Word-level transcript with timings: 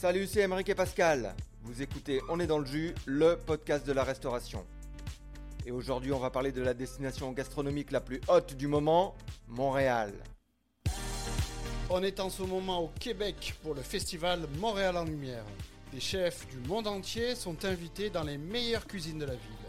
Salut, 0.00 0.28
c'est 0.28 0.42
Émeric 0.42 0.68
et 0.68 0.76
Pascal. 0.76 1.34
Vous 1.64 1.82
écoutez 1.82 2.20
On 2.28 2.38
est 2.38 2.46
dans 2.46 2.60
le 2.60 2.64
jus, 2.64 2.94
le 3.04 3.34
podcast 3.34 3.84
de 3.84 3.92
la 3.92 4.04
restauration. 4.04 4.64
Et 5.66 5.72
aujourd'hui, 5.72 6.12
on 6.12 6.20
va 6.20 6.30
parler 6.30 6.52
de 6.52 6.62
la 6.62 6.72
destination 6.72 7.32
gastronomique 7.32 7.90
la 7.90 8.00
plus 8.00 8.20
haute 8.28 8.54
du 8.54 8.68
moment, 8.68 9.16
Montréal. 9.48 10.12
On 11.90 12.00
est 12.04 12.20
en 12.20 12.30
ce 12.30 12.44
moment 12.44 12.84
au 12.84 12.92
Québec 13.00 13.56
pour 13.64 13.74
le 13.74 13.82
festival 13.82 14.42
Montréal 14.60 14.96
en 14.96 15.02
Lumière. 15.02 15.42
Des 15.92 15.98
chefs 15.98 16.46
du 16.46 16.58
monde 16.68 16.86
entier 16.86 17.34
sont 17.34 17.64
invités 17.64 18.08
dans 18.08 18.22
les 18.22 18.38
meilleures 18.38 18.86
cuisines 18.86 19.18
de 19.18 19.24
la 19.24 19.34
ville. 19.34 19.66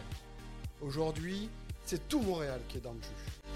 Aujourd'hui, 0.79 1.49
c'est 1.85 2.07
tout 2.07 2.21
Montréal 2.21 2.61
qui 2.69 2.77
est 2.77 2.81
dans 2.81 2.93
le 2.93 3.01
jus. 3.01 3.49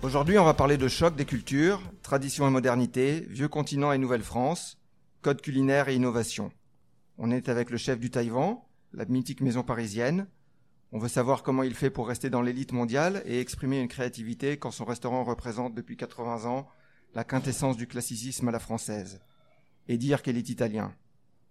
Aujourd'hui, 0.00 0.38
on 0.38 0.44
va 0.44 0.54
parler 0.54 0.76
de 0.76 0.86
choc 0.86 1.16
des 1.16 1.24
cultures, 1.24 1.82
tradition 2.04 2.46
et 2.46 2.50
modernité, 2.50 3.26
vieux 3.28 3.48
continent 3.48 3.90
et 3.90 3.98
Nouvelle-France, 3.98 4.78
code 5.22 5.40
culinaire 5.40 5.88
et 5.88 5.94
innovation. 5.94 6.52
On 7.18 7.30
est 7.30 7.48
avec 7.48 7.70
le 7.70 7.76
chef 7.76 7.98
du 7.98 8.10
Taïwan, 8.10 8.58
la 8.92 9.04
mythique 9.04 9.40
maison 9.40 9.62
parisienne. 9.62 10.28
On 10.92 10.98
veut 10.98 11.08
savoir 11.08 11.42
comment 11.42 11.62
il 11.62 11.74
fait 11.74 11.90
pour 11.90 12.08
rester 12.08 12.30
dans 12.30 12.42
l'élite 12.42 12.72
mondiale 12.72 13.22
et 13.26 13.40
exprimer 13.40 13.80
une 13.80 13.88
créativité 13.88 14.56
quand 14.56 14.70
son 14.70 14.84
restaurant 14.84 15.24
représente 15.24 15.74
depuis 15.74 15.96
80 15.96 16.44
ans 16.46 16.68
la 17.14 17.24
quintessence 17.24 17.76
du 17.76 17.86
classicisme 17.86 18.48
à 18.48 18.52
la 18.52 18.58
française. 18.58 19.20
Et 19.88 19.98
dire 19.98 20.22
qu'il 20.22 20.36
est 20.36 20.48
italien. 20.48 20.94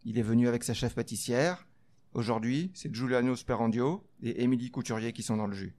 Il 0.05 0.18
est 0.18 0.23
venu 0.23 0.48
avec 0.48 0.63
sa 0.63 0.73
chef 0.73 0.95
pâtissière. 0.95 1.68
Aujourd'hui, 2.13 2.71
c'est 2.73 2.93
Giuliano 2.93 3.35
Sperandio 3.35 4.07
et 4.23 4.43
Émilie 4.43 4.71
Couturier 4.71 5.12
qui 5.12 5.23
sont 5.23 5.38
dans 5.38 5.48
le 5.48 5.55
jus. 5.55 5.76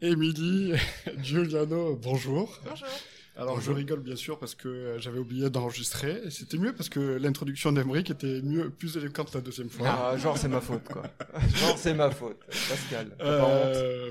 Émilie, 0.00 0.74
Giuliano, 1.22 1.96
bonjour. 1.96 2.58
Bonjour. 2.64 2.88
Alors 3.36 3.60
je 3.60 3.72
rigole 3.72 4.00
bien 4.00 4.16
sûr 4.16 4.38
parce 4.38 4.54
que 4.54 4.68
euh, 4.68 4.98
j'avais 4.98 5.18
oublié 5.18 5.48
d'enregistrer. 5.50 6.20
Et 6.24 6.30
C'était 6.30 6.58
mieux 6.58 6.74
parce 6.74 6.88
que 6.88 7.00
l'introduction 7.00 7.72
d'Emeric 7.72 8.10
était 8.10 8.42
mieux, 8.42 8.70
plus 8.70 8.96
éloquente 8.96 9.32
la 9.34 9.40
deuxième 9.40 9.70
fois. 9.70 9.88
Ah, 9.88 10.16
genre 10.16 10.36
c'est 10.36 10.48
ma 10.48 10.60
faute 10.60 10.84
quoi. 10.84 11.02
genre 11.54 11.78
c'est 11.78 11.94
ma 11.94 12.10
faute. 12.10 12.38
Pascal. 12.68 13.16
Euh, 13.20 14.10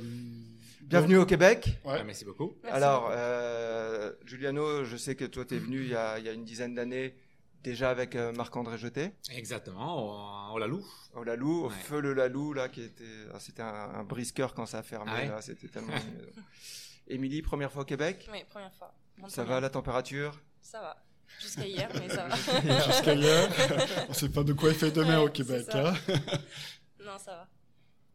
Bienvenue 0.82 1.18
au 1.18 1.26
Québec. 1.28 1.80
Ouais. 1.86 1.98
Ah, 2.00 2.04
merci 2.04 2.26
beaucoup. 2.26 2.56
Merci 2.64 2.76
Alors, 2.78 3.02
beaucoup. 3.04 3.14
euh, 3.14 4.12
Giuliano, 4.26 4.84
je 4.86 4.98
sais 4.98 5.16
que 5.16 5.26
toi 5.26 5.46
t'es 5.46 5.60
venu 5.60 5.82
il 5.84 5.90
y 5.90 5.96
a, 5.96 6.18
il 6.18 6.26
y 6.26 6.30
a 6.30 6.32
une 6.34 6.46
dizaine 6.46 6.74
d'années 6.74 7.14
déjà 7.62 7.92
avec 7.92 8.16
euh, 8.16 8.32
Marc-André 8.32 8.78
Jeté 8.80 9.12
Exactement, 9.36 10.50
on, 10.52 10.56
on 10.56 10.58
la 10.58 10.66
loue. 10.66 10.84
au 11.14 11.24
Lalou, 11.24 11.66
au 11.66 11.68
Ouais. 11.68 11.74
feu 11.84 12.00
le 12.00 12.14
Lalou 12.14 12.54
là 12.54 12.70
qui 12.70 12.82
était, 12.82 13.04
ah, 13.34 13.38
c'était 13.40 13.62
un, 13.62 13.92
un 14.00 14.04
brisqueur 14.04 14.56
quand 14.56 14.66
ça 14.66 14.80
a 14.80 14.82
fermé 14.84 15.12
Ah 15.14 15.20
ouais 15.20 15.28
là, 15.28 15.42
c'était 15.42 15.68
tellement. 15.68 15.94
Émilie, 17.08 17.42
première 17.42 17.72
fois 17.72 17.82
au 17.82 17.86
Québec? 17.86 18.28
Oui, 18.32 18.40
première 18.50 18.74
fois. 18.74 18.94
Ça 19.28 19.44
va 19.44 19.60
la 19.60 19.70
température? 19.70 20.40
Ça 20.62 20.80
va. 20.82 21.04
Jusqu'à 21.40 21.66
hier, 21.68 21.90
mais 21.94 22.10
ça 22.10 22.28
va. 22.28 22.36
Jusqu'à 22.86 23.14
hier, 23.14 23.50
on 24.10 24.14
sait 24.14 24.30
pas 24.30 24.44
de 24.44 24.54
quoi 24.54 24.70
il 24.70 24.76
fait 24.76 24.92
demain 24.92 25.20
Ouais, 25.20 25.26
au 25.28 25.30
Québec. 25.30 25.66
ça. 25.72 25.90
hein. 25.90 25.96
non, 27.06 27.18
ça 27.18 27.32
va. 27.32 27.48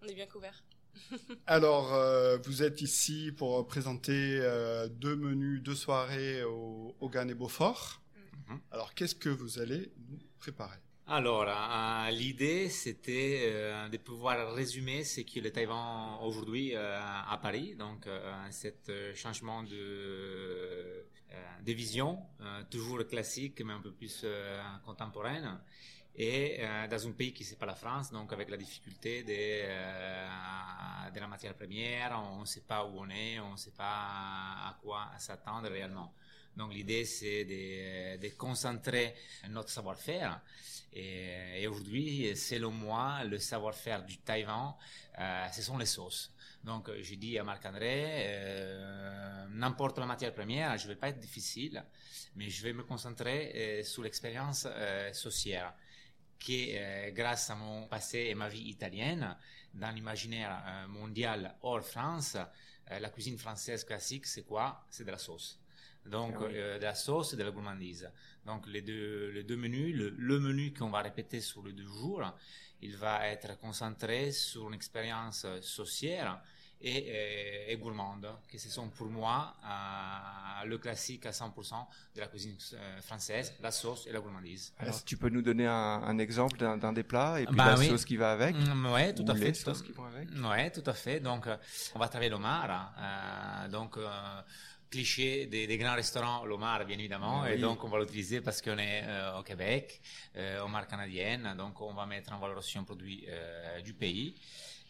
On 0.02 0.06
est 0.06 0.14
bien 0.14 0.26
couvert. 0.26 0.62
Alors, 1.46 1.92
euh, 1.94 2.38
vous 2.44 2.62
êtes 2.62 2.80
ici 2.82 3.32
pour 3.36 3.66
présenter 3.66 4.38
euh, 4.40 4.88
deux 4.88 5.16
menus, 5.16 5.62
deux 5.62 5.74
soirées 5.74 6.42
au 6.44 6.96
Hogan 7.00 7.28
et 7.30 7.34
Beaufort. 7.34 8.00
Mhm. 8.48 8.60
Alors, 8.70 8.94
qu'est-ce 8.94 9.14
que 9.14 9.28
vous 9.28 9.58
allez 9.58 9.92
nous 10.10 10.18
préparer? 10.38 10.78
Alors, 11.06 11.44
euh, 11.46 12.10
l'idée, 12.10 12.70
c'était 12.70 13.50
euh, 13.52 13.88
de 13.90 13.98
pouvoir 13.98 14.54
résumer 14.54 15.04
ce 15.04 15.20
que 15.20 15.38
le 15.40 15.50
Taïwan 15.52 16.18
aujourd'hui 16.22 16.74
euh, 16.74 16.98
à 16.98 17.38
Paris. 17.42 17.74
Donc, 17.76 18.06
euh, 18.06 18.32
cet 18.50 18.88
euh, 18.88 19.14
changement 19.14 19.62
de, 19.62 19.74
euh, 19.74 21.04
vision, 21.66 22.18
euh, 22.40 22.62
toujours 22.70 23.06
classique, 23.06 23.60
mais 23.62 23.74
un 23.74 23.80
peu 23.80 23.92
plus 23.92 24.22
euh, 24.24 24.62
contemporaine. 24.86 25.60
Et 26.16 26.58
euh, 26.60 26.86
dans 26.88 27.06
un 27.06 27.12
pays 27.12 27.34
qui 27.34 27.44
c'est 27.44 27.58
pas 27.58 27.66
la 27.66 27.74
France, 27.74 28.10
donc 28.10 28.32
avec 28.32 28.48
la 28.48 28.56
difficulté 28.56 29.24
de, 29.24 29.32
euh, 29.32 31.10
de 31.14 31.20
la 31.20 31.26
matière 31.26 31.54
première, 31.54 32.18
on 32.32 32.40
ne 32.40 32.44
sait 32.46 32.62
pas 32.62 32.84
où 32.86 33.00
on 33.00 33.10
est, 33.10 33.40
on 33.40 33.52
ne 33.52 33.56
sait 33.56 33.72
pas 33.72 33.84
à 34.68 34.78
quoi 34.80 35.10
s'attendre 35.18 35.68
réellement. 35.68 36.14
Donc 36.56 36.72
l'idée 36.72 37.04
c'est 37.04 37.44
de, 37.44 38.28
concentrer 38.36 39.14
notre 39.50 39.70
savoir-faire. 39.70 40.40
Et, 40.92 41.62
et 41.62 41.66
aujourd'hui, 41.66 42.36
selon 42.36 42.70
moi, 42.70 43.24
le 43.24 43.38
savoir-faire 43.38 44.04
du 44.04 44.18
Taïwan, 44.18 44.74
euh, 45.18 45.48
ce 45.52 45.62
sont 45.62 45.76
les 45.76 45.86
sauces. 45.86 46.32
Donc 46.64 46.88
euh, 46.88 46.98
je 47.02 47.14
dis 47.14 47.38
à 47.38 47.44
Marc-André, 47.44 48.04
euh, 48.26 49.46
n'importe 49.50 49.98
la 49.98 50.06
matière 50.06 50.32
première, 50.32 50.76
je 50.78 50.88
vais 50.88 50.96
pas 50.96 51.10
être 51.10 51.20
difficile, 51.20 51.84
mais 52.36 52.48
je 52.48 52.62
vais 52.62 52.72
me 52.72 52.82
concentrer 52.82 53.82
sur 53.84 54.02
l'expérience 54.02 54.66
sociale 55.12 55.74
qui, 56.38 56.76
euh, 56.76 57.10
grâce 57.12 57.50
à 57.50 57.54
mon 57.54 57.86
passé 57.86 58.26
et 58.30 58.34
ma 58.34 58.48
vie 58.48 58.68
italienne, 58.68 59.36
dans 59.74 59.90
l'imaginaire 59.90 60.86
mondial 60.88 61.54
hors 61.62 61.82
France, 61.82 62.36
la 62.88 63.10
cuisine 63.10 63.38
française 63.38 63.84
classique, 63.84 64.26
c'est 64.26 64.44
quoi? 64.44 64.84
C'est 64.88 65.04
de 65.04 65.10
la 65.10 65.18
sauce. 65.18 65.58
Donc, 66.06 66.34
Ah 66.36 66.44
oui. 66.46 66.52
euh, 66.54 66.78
de 66.78 66.84
la 66.84 66.94
sauce 66.94 67.32
et 67.32 67.36
de 67.36 67.42
la 67.42 67.50
gourmandise. 67.50 68.10
Donc, 68.44 68.66
les 68.66 68.82
deux, 68.82 69.30
les 69.30 69.42
deux 69.42 69.56
menus, 69.56 69.94
le, 69.96 70.10
le 70.10 70.38
menu 70.40 70.72
qu'on 70.74 70.90
va 70.90 71.00
répéter 71.00 71.40
sur 71.40 71.62
les 71.64 71.72
deux 71.72 71.86
jours, 71.86 72.22
il 72.82 72.96
va 72.96 73.26
être 73.28 73.58
concentré 73.58 74.30
sur 74.32 74.68
une 74.68 74.74
expérience 74.74 75.44
euh, 75.46 75.60
sociale 75.62 76.38
et, 76.80 77.06
euh, 77.08 77.72
et 77.72 77.76
gourmande, 77.78 78.28
que 78.50 78.58
ce 78.58 78.68
sont 78.68 78.90
pour 78.90 79.06
moi 79.08 79.54
euh, 79.64 80.66
le 80.66 80.76
classique 80.78 81.24
à 81.26 81.32
100% 81.32 81.88
de 82.14 82.20
la 82.20 82.26
cuisine 82.26 82.56
euh, 82.74 83.00
française, 83.00 83.54
la 83.62 83.70
sauce 83.70 84.06
et 84.06 84.12
la 84.12 84.20
gourmandise. 84.20 84.72
Alors, 84.78 85.02
tu 85.04 85.16
peux 85.16 85.28
nous 85.30 85.42
donner 85.42 85.66
un, 85.66 85.72
un 85.72 86.18
exemple 86.18 86.58
d'un, 86.58 86.92
des 86.92 87.02
plats 87.04 87.40
et 87.40 87.46
puis 87.46 87.56
Bah 87.56 87.70
la 87.70 87.76
oui. 87.76 87.88
sauce 87.88 88.04
qui 88.04 88.16
va 88.16 88.32
avec 88.32 88.56
Mm, 88.56 88.86
ouais, 88.92 89.14
tout 89.14 89.22
ou 89.22 89.26
à 89.26 89.34
fait. 89.34 89.52
tout 89.52 89.70
à- 89.70 89.72
sauces 89.72 89.82
qui 89.82 89.92
vont 89.92 90.04
avec? 90.04 90.28
Ouais, 90.50 90.70
tout 90.70 90.82
à 90.86 90.92
fait. 90.92 91.20
Donc, 91.20 91.48
on 91.94 91.98
va 91.98 92.08
travailler 92.08 92.30
l'omar. 92.30 92.92
Euh, 92.98 93.68
donc, 93.68 93.96
cliché 94.94 95.46
des, 95.46 95.66
des 95.66 95.76
grands 95.76 95.96
restaurants, 95.96 96.44
l'omar, 96.44 96.84
bien 96.84 96.98
évidemment. 96.98 97.42
Ah 97.42 97.52
Et 97.52 97.58
donc, 97.58 97.82
on 97.82 97.88
va 97.88 97.98
l'utiliser 97.98 98.40
parce 98.40 98.62
qu'on 98.62 98.78
est 98.78 99.02
euh, 99.04 99.40
au 99.40 99.42
Québec, 99.42 100.00
euh, 100.36 100.62
omar 100.62 100.86
canadienne. 100.86 101.54
Donc, 101.58 101.80
on 101.80 101.92
va 101.92 102.06
mettre 102.06 102.32
en 102.32 102.38
valeur 102.38 102.58
aussi 102.58 102.78
un 102.78 102.84
produit 102.84 103.24
euh, 103.28 103.80
du 103.80 103.92
pays. 103.92 104.36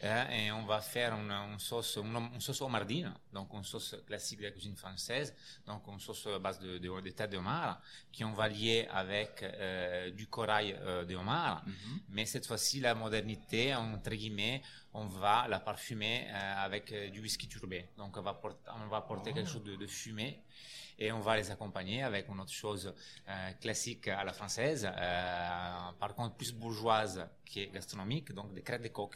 Euh, 0.04 0.28
et 0.28 0.53
on 0.53 0.65
va 0.66 0.81
faire 0.81 1.15
une, 1.15 1.31
une 1.31 1.59
sauce, 1.59 1.97
une, 1.97 2.15
une 2.34 2.41
sauce 2.41 2.60
homardine, 2.60 3.12
donc 3.32 3.53
une 3.54 3.65
sauce 3.65 3.97
classique 4.06 4.38
de 4.41 4.44
la 4.44 4.50
cuisine 4.50 4.76
française, 4.76 5.34
donc 5.66 5.87
une 5.88 5.98
sauce 5.98 6.26
à 6.26 6.38
base 6.38 6.59
de, 6.60 6.78
de, 6.78 7.00
de 7.00 7.10
tête 7.10 7.31
de 7.31 7.38
homard, 7.38 7.81
qui 8.12 8.22
on 8.25 8.32
va 8.32 8.48
lier 8.48 8.87
avec 8.92 9.42
euh, 9.42 10.10
du 10.10 10.26
corail 10.26 10.76
euh, 10.81 11.04
de 11.04 11.15
homard. 11.15 11.65
Mhm. 11.66 12.00
Mais 12.10 12.26
cette 12.26 12.47
fois-ci, 12.47 12.81
la 12.81 12.94
modernité, 12.94 13.75
entre 13.75 14.10
guillemets, 14.10 14.62
on 14.92 15.06
va 15.06 15.48
la 15.48 15.60
parfumer 15.60 16.26
euh, 16.28 16.65
avec 16.65 16.92
du 17.10 17.21
whisky 17.21 17.48
turbé. 17.48 17.88
Donc, 17.97 18.16
on 18.16 18.22
va, 18.22 18.34
porter, 18.34 18.71
on 18.84 18.88
va 18.88 19.00
porter 19.00 19.32
quelque 19.32 19.50
chose 19.50 19.65
de, 19.65 19.76
de 19.76 19.86
fumé 19.86 20.42
et 20.98 21.12
on 21.12 21.21
va 21.21 21.36
les 21.36 21.50
accompagner 21.50 22.03
avec 22.03 22.28
une 22.28 22.41
autre 22.41 22.53
chose 22.53 22.94
euh, 23.28 23.53
classique 23.60 24.09
à 24.09 24.25
la 24.25 24.32
française, 24.32 24.86
euh, 24.86 25.92
par 25.98 26.15
contre 26.15 26.36
plus 26.36 26.53
bourgeoise 26.53 27.26
qui 27.44 27.60
est 27.60 27.69
gastronomique, 27.69 28.32
donc 28.32 28.53
des 28.54 28.62
crêtes 28.62 28.82
de 28.82 28.88
coq. 28.88 29.15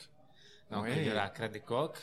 Donc, 0.71 0.84
Oui. 0.84 0.93
il 0.97 1.06
y 1.06 1.11
aura 1.12 1.29
crêtes 1.31 1.55
de 1.55 1.59
coq, 1.61 1.97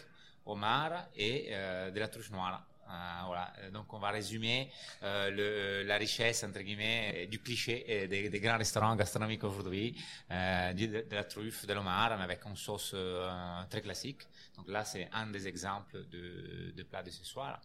homard 0.45 1.07
et 1.15 1.49
euh, 1.51 1.91
de 1.91 1.99
la 1.99 2.07
truche 2.07 2.31
noire. 2.31 2.65
Euh, 2.87 3.21
voilà. 3.25 3.51
Donc, 3.73 3.91
on 3.93 3.99
va 3.99 4.11
résumer 4.11 4.71
euh, 5.01 5.31
le, 5.31 5.87
la 5.87 5.97
richesse, 5.97 6.43
entre 6.43 6.59
guillemets, 6.61 7.25
du 7.27 7.39
cliché 7.39 8.07
des, 8.07 8.29
des 8.29 8.39
grands 8.39 8.57
restaurants 8.59 8.95
gastronomiques 8.95 9.43
aujourd'hui, 9.43 9.95
euh, 10.29 10.71
de, 10.73 10.85
de 11.09 11.15
la 11.15 11.23
truffe, 11.23 11.65
de 11.65 11.73
l'homard, 11.73 12.15
mais 12.17 12.23
avec 12.23 12.45
une 12.45 12.55
sauce 12.55 12.91
euh, 12.93 13.63
très 13.71 13.81
classique. 13.81 14.21
Donc 14.55 14.67
là, 14.69 14.85
c'est 14.85 15.09
un 15.11 15.27
des 15.27 15.47
exemples 15.47 16.05
de, 16.09 16.71
de 16.77 16.83
plats 16.83 17.01
de 17.01 17.09
ce 17.09 17.23
soir. 17.25 17.59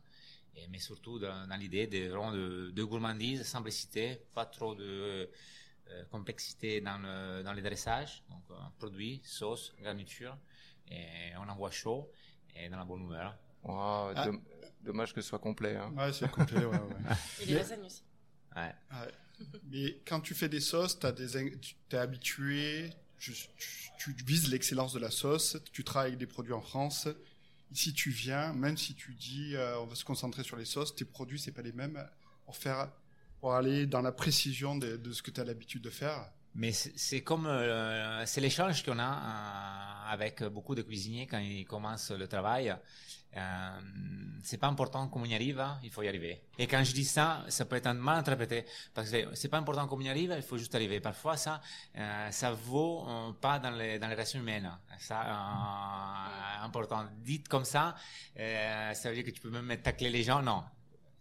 Et, 0.56 0.67
mais 0.69 0.78
surtout 0.78 1.19
dans, 1.19 1.47
dans 1.47 1.56
l'idée 1.56 1.87
de, 1.87 2.08
de, 2.08 2.70
de 2.70 2.82
gourmandise, 2.85 3.43
simplicité, 3.43 4.23
pas 4.35 4.47
trop 4.47 4.75
de 4.75 5.31
complexité 6.11 6.81
dans 6.81 6.99
le, 6.99 7.43
dans 7.43 7.52
les 7.52 7.62
dressages. 7.62 8.23
Donc, 8.31 8.44
produits, 8.79 9.20
sauce, 9.25 9.75
garniture, 9.82 10.37
et 10.90 11.32
on 11.38 11.48
envoie 11.48 11.70
chaud 11.70 12.10
et 12.56 12.69
dans 12.69 12.78
la 12.78 12.84
bonne 12.84 13.02
humeur. 13.02 13.37
Wow, 13.62 14.12
Ah. 14.16 14.25
dom- 14.26 14.42
Dommage 14.82 15.12
que 15.12 15.20
ce 15.20 15.28
soit 15.28 15.38
complet. 15.38 15.76
hein. 15.76 15.92
Ouais, 15.94 16.10
c'est 16.12 16.31
complet, 16.31 16.64
ouais, 16.64 16.76
ouais. 16.78 16.96
Et 17.42 17.46
les 17.46 17.52
Mais- 17.52 17.58
lasagnes 17.58 17.84
aussi. 17.84 18.02
Ouais. 18.56 18.75
Ouais. 18.92 19.46
Mais 19.70 20.00
quand 20.06 20.20
tu 20.20 20.34
fais 20.34 20.48
des 20.48 20.60
sauces, 20.60 20.98
t'as 20.98 21.12
des, 21.12 21.58
t'es 21.90 21.98
habitué, 21.98 22.90
tu, 23.19 23.32
tu, 23.58 23.90
tu 23.98 24.25
vises 24.25 24.48
l'excellence 24.50 24.94
de 24.94 24.98
la 24.98 25.10
sauce, 25.10 25.58
tu 25.72 25.84
travailles 25.84 26.08
avec 26.12 26.19
des 26.19 26.26
produits 26.26 26.54
en 26.54 26.62
France. 26.62 27.08
Ici, 27.72 27.92
tu 27.92 28.10
viens, 28.10 28.52
même 28.54 28.76
si 28.78 28.94
tu 28.94 29.12
dis, 29.14 29.54
euh, 29.54 29.78
on 29.81 29.87
va 29.87 29.94
se 29.94 30.04
concentrer 30.04 30.42
sur 30.44 30.56
les 30.56 30.64
sauces, 30.64 30.94
tes 30.94 31.04
produits, 31.04 31.38
c'est 31.38 31.52
pas 31.52 31.62
les 31.62 31.72
mêmes. 31.72 32.02
Pour 32.46 32.56
faire, 32.56 32.90
pour 33.40 33.52
aller 33.54 33.87
dans 33.87 34.00
la 34.02 34.12
précision 34.12 34.76
de, 34.76 34.96
de 34.96 35.12
ce 35.12 35.22
que 35.22 35.31
tu 35.31 35.40
as 35.40 35.44
l'habitude 35.44 35.82
de 35.82 35.90
faire. 35.90 36.32
Mais 36.55 36.73
c'est 36.73 37.23
comme 37.23 37.47
euh, 37.47 38.26
c'est 38.26 38.41
l'échange 38.41 38.82
qu'on 38.85 38.99
a 38.99 39.12
euh, 39.12 40.12
avec 40.12 40.43
beaucoup 40.44 40.75
de 40.75 40.82
cuisiniers 40.82 41.26
quand 41.26 41.38
ils 41.38 41.64
commencent 41.64 42.11
le 42.11 42.26
travail. 42.26 42.75
Euh, 43.37 43.81
c'est 44.43 44.56
pas 44.56 44.67
important 44.67 45.06
comment 45.06 45.25
on 45.25 45.29
y 45.29 45.35
arrive, 45.37 45.64
il 45.85 45.91
faut 45.91 46.02
y 46.02 46.08
arriver. 46.08 46.43
Et 46.58 46.67
quand 46.67 46.82
je 46.82 46.93
dis 46.93 47.05
ça, 47.05 47.44
ça 47.49 47.64
peut 47.64 47.76
être 47.76 47.93
mal 47.93 48.19
interprété 48.19 48.64
parce 48.93 49.11
que 49.11 49.32
c'est 49.35 49.49
pas 49.49 49.58
important 49.58 49.87
comment 49.87 50.02
on 50.02 50.06
y 50.06 50.08
arrive, 50.08 50.35
il 50.37 50.43
faut 50.43 50.58
juste 50.58 50.75
arriver. 50.75 50.99
Parfois, 50.99 51.37
ça, 51.37 51.61
euh, 51.97 52.31
ça 52.32 52.50
vaut 52.50 53.06
pas 53.41 53.61
dans 53.61 53.70
les 53.70 54.00
dans 54.00 54.08
les 54.08 54.14
relations 54.14 54.41
humaines. 54.41 54.69
Ça, 54.99 55.20
important. 56.62 57.06
Dites 57.19 57.47
comme 57.47 57.64
ça, 57.64 57.94
ça 58.37 59.08
veut 59.08 59.14
dire 59.14 59.25
que 59.25 59.31
tu 59.31 59.41
peux 59.41 59.50
même 59.50 59.81
tacler 59.81 60.11
les 60.11 60.25
gens. 60.25 60.43
Non, 60.43 60.64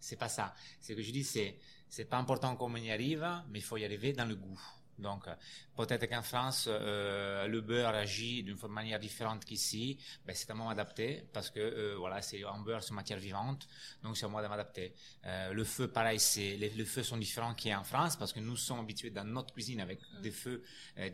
c'est 0.00 0.16
pas 0.16 0.28
ça. 0.28 0.52
Ce 0.80 0.92
que 0.92 1.02
je 1.02 1.12
dis, 1.12 1.22
c'est 1.22 1.56
c'est 1.88 2.06
pas 2.06 2.18
important 2.18 2.56
comment 2.56 2.74
on 2.74 2.82
y 2.82 2.90
arrive, 2.90 3.26
mais 3.50 3.60
il 3.60 3.64
faut 3.64 3.76
y 3.76 3.84
arriver 3.84 4.12
dans 4.12 4.24
le 4.24 4.34
goût. 4.34 4.60
Donc, 5.00 5.26
euh, 5.26 5.34
peut-être 5.76 6.06
qu'en 6.08 6.22
France, 6.22 6.66
euh, 6.68 7.46
le 7.46 7.60
beurre 7.60 7.94
agit 7.94 8.42
d'une 8.42 8.56
manière 8.68 8.98
différente 9.00 9.44
qu'ici. 9.44 9.98
Ben, 10.26 10.34
c'est 10.36 10.50
à 10.50 10.54
moi 10.54 10.74
d'adapter 10.74 11.24
parce 11.32 11.50
que 11.50 11.58
euh, 11.60 11.94
voilà, 11.98 12.22
c'est 12.22 12.44
un 12.44 12.60
beurre, 12.60 12.82
c'est 12.82 12.92
matière 12.94 13.18
vivante, 13.18 13.66
donc 14.02 14.16
c'est 14.16 14.26
à 14.26 14.28
moi 14.28 14.42
de 14.42 14.48
m'adapter. 14.48 14.94
Euh, 15.26 15.52
le 15.52 15.64
feu, 15.64 15.88
pareil, 15.88 16.20
c'est 16.20 16.56
les, 16.56 16.68
les 16.70 16.84
feux 16.84 17.02
sont 17.02 17.16
différents 17.16 17.54
qu'en 17.54 17.82
France 17.84 18.16
parce 18.16 18.32
que 18.32 18.40
nous 18.40 18.56
sommes 18.56 18.80
habitués 18.80 19.10
dans 19.10 19.24
notre 19.24 19.52
cuisine 19.54 19.80
avec 19.80 19.98
des 20.22 20.30
feux 20.30 20.62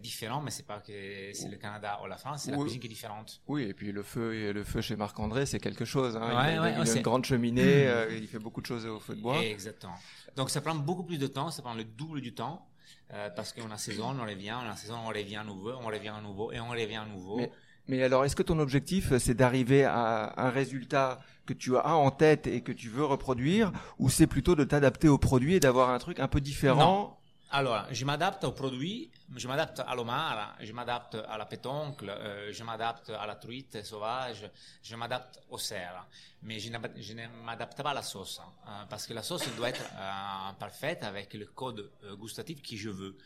différents, 0.02 0.42
mais 0.42 0.50
c'est 0.50 0.66
pas 0.66 0.80
que 0.80 1.30
c'est 1.32 1.48
le 1.48 1.56
Canada 1.56 1.98
ou 2.02 2.06
la 2.06 2.16
France, 2.16 2.42
c'est 2.44 2.50
la 2.50 2.58
cuisine 2.58 2.80
qui 2.80 2.86
est 2.86 2.90
différente. 2.90 3.40
Oui, 3.46 3.62
et 3.62 3.74
puis 3.74 3.92
le 3.92 4.02
feu, 4.02 4.52
le 4.52 4.64
feu 4.64 4.80
chez 4.80 4.96
Marc-André, 4.96 5.46
c'est 5.46 5.60
quelque 5.60 5.84
chose. 5.84 6.16
Hein. 6.16 6.28
il 6.30 6.36
Ouais, 6.36 6.56
a, 6.56 6.62
ouais, 6.62 6.70
il 6.72 6.74
a 6.76 6.80
ouais, 6.80 6.86
c'est- 6.86 6.96
une 6.96 7.02
grande 7.02 7.24
cheminée, 7.24 7.88
il 8.10 8.26
fait 8.26 8.38
beaucoup 8.38 8.60
de 8.60 8.66
choses 8.66 8.84
au 8.86 8.98
feu 9.00 9.14
de 9.14 9.20
bois. 9.22 9.42
Exactement. 9.42 9.94
Donc 10.34 10.50
ça 10.50 10.60
prend 10.60 10.74
beaucoup 10.74 11.04
plus 11.04 11.18
de 11.18 11.26
temps, 11.26 11.50
ça 11.50 11.62
prend 11.62 11.74
le 11.74 11.84
double 11.84 12.20
du 12.20 12.34
temps. 12.34 12.66
Euh, 13.14 13.28
parce 13.34 13.52
qu'on 13.52 13.70
a 13.70 13.78
saison, 13.78 14.16
on 14.18 14.22
revient, 14.24 14.54
on 14.64 14.68
a 14.70 14.76
saison, 14.76 14.96
on 15.04 15.08
revient 15.08 15.36
à 15.36 15.44
nouveau, 15.44 15.72
on 15.80 15.86
revient 15.86 16.08
à 16.08 16.20
nouveau 16.20 16.52
et 16.52 16.60
on 16.60 16.68
revient 16.68 16.96
à 16.96 17.04
nouveau. 17.06 17.36
Mais- 17.38 17.50
Mais 17.88 18.02
alors, 18.02 18.24
est-ce 18.24 18.34
que 18.34 18.42
ton 18.42 18.58
objectif, 18.58 19.12
euh, 19.12 19.18
c'est 19.20 19.34
d'arriver 19.34 19.84
à 19.84 20.32
un 20.36 20.50
résultat 20.50 21.20
que 21.46 21.52
tu 21.52 21.76
as 21.76 21.86
en 21.94 22.10
tête 22.10 22.48
et 22.48 22.60
que 22.60 22.72
tu 22.72 22.88
veux 22.88 23.04
reproduire, 23.04 23.70
ou 24.00 24.08
c'est 24.10 24.26
plutôt 24.26 24.56
de 24.56 24.64
t'adapter 24.64 25.06
au 25.08 25.18
produit 25.18 25.54
et 25.54 25.60
d'avoir 25.60 25.90
un 25.90 25.98
truc 25.98 26.18
un 26.18 26.26
peu 26.26 26.40
différent 26.40 27.16
Alors, 27.50 27.86
je 27.92 28.04
m'adapte 28.04 28.42
aux 28.42 28.50
produits, 28.50 29.08
je 29.36 29.46
m'adapte 29.46 29.80
à 29.86 29.94
l'omar, 29.94 30.56
je 30.60 30.72
m'adapte 30.72 31.14
à 31.14 31.38
la 31.38 31.46
pétoncle, 31.46 32.10
euh, 32.10 32.52
je 32.52 32.64
m'adapte 32.64 33.10
à 33.10 33.24
la 33.24 33.36
truite 33.36 33.84
sauvage, 33.84 34.50
je 34.82 34.96
m'adapte 34.96 35.40
au 35.48 35.56
cerf. 35.56 36.04
Mais 36.42 36.58
je 36.58 36.70
ne 36.70 37.44
m'adapte 37.44 37.80
pas 37.80 37.90
à 37.90 37.94
la 37.94 38.02
sauce, 38.02 38.40
hein, 38.42 38.52
euh, 38.68 38.84
parce 38.90 39.06
que 39.06 39.14
la 39.14 39.22
sauce 39.22 39.48
doit 39.54 39.68
être 39.68 39.84
euh, 39.94 40.52
parfaite 40.58 41.04
avec 41.04 41.34
le 41.34 41.46
code 41.46 41.88
gustatif 42.18 42.60
que 42.62 42.76
je 42.76 42.90
veux. 42.90 43.16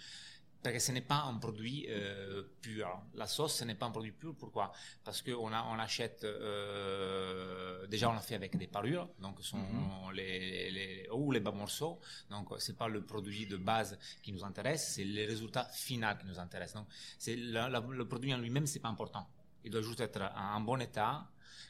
Parce 0.63 0.75
que 0.75 0.79
ce 0.81 0.93
n'est 0.93 1.01
pas 1.01 1.23
un 1.23 1.39
produit 1.39 1.87
euh, 1.89 2.43
pur. 2.61 2.87
La 3.15 3.27
sauce, 3.27 3.55
ce 3.57 3.65
n'est 3.65 3.75
pas 3.75 3.87
un 3.87 3.91
produit 3.91 4.13
pur. 4.13 4.35
Pourquoi? 4.39 4.71
Parce 5.03 5.23
qu'on 5.23 5.51
on 5.53 5.79
achète 5.79 6.23
euh, 6.25 7.87
déjà 7.87 8.11
on 8.11 8.13
l'a 8.13 8.21
fait 8.21 8.35
avec 8.35 8.57
des 8.57 8.67
parures, 8.67 9.09
donc 9.21 9.37
ce 9.41 9.49
sont 9.51 10.11
les, 10.13 10.71
les 10.71 11.09
ou 11.13 11.33
les 11.33 11.41
bas 11.41 11.51
morceaux. 11.53 11.99
Donc 12.31 12.49
c'est 12.59 12.77
pas 12.77 12.89
le 12.89 13.03
produit 13.05 13.47
de 13.47 13.57
base 13.57 13.99
qui 14.23 14.33
nous 14.33 14.45
intéresse, 14.45 14.93
c'est 14.95 15.05
le 15.05 15.27
résultat 15.27 15.65
final 15.65 16.19
qui 16.19 16.27
nous 16.27 16.39
intéresse. 16.39 16.75
Donc 16.75 16.87
c'est 17.19 17.37
la- 17.37 17.69
la- 17.69 17.81
le 17.81 18.07
produit 18.07 18.35
en 18.35 18.39
lui-même, 18.39 18.67
c'est 18.67 18.81
pas 18.81 18.89
important. 18.89 19.27
Il 19.65 19.71
doit 19.71 19.83
juste 19.83 20.01
être 20.01 20.23
en 20.37 20.61
bon 20.61 20.81
état, 20.81 21.27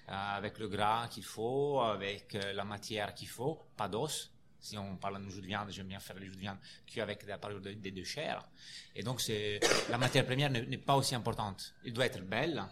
euh, 0.09 0.13
avec 0.13 0.59
le 0.59 0.69
gras 0.69 1.09
qu'il 1.09 1.25
faut, 1.25 1.81
avec 1.81 2.35
euh, 2.35 2.53
la 2.53 2.65
matière 2.65 3.15
qu'il 3.15 3.29
faut, 3.29 3.61
pas 3.77 3.89
d'os. 3.89 4.31
Si 4.61 4.77
on 4.77 4.97
parle 4.97 5.25
de 5.25 5.31
jus 5.31 5.41
de 5.41 5.47
viande, 5.47 5.71
j'aime 5.71 5.89
bien 5.89 6.01
faire 6.01 6.17
le 6.17 6.27
jus 6.27 6.33
de 6.33 6.39
viande 6.41 6.59
cuit 6.87 7.01
avec 7.01 7.25
la 7.27 7.39
parure 7.39 7.61
de- 7.61 7.73
des 7.73 7.91
deux 7.91 8.05
chairs. 8.05 8.47
Et 8.95 9.03
donc, 9.03 9.23
la 9.89 9.99
matière 9.99 10.27
première 10.27 10.51
n'est 10.51 10.77
pas 10.79 10.97
aussi 10.97 11.15
importante. 11.15 11.75
Il 11.85 11.93
doit 11.93 12.07
être 12.07 12.23
belle, 12.23 12.63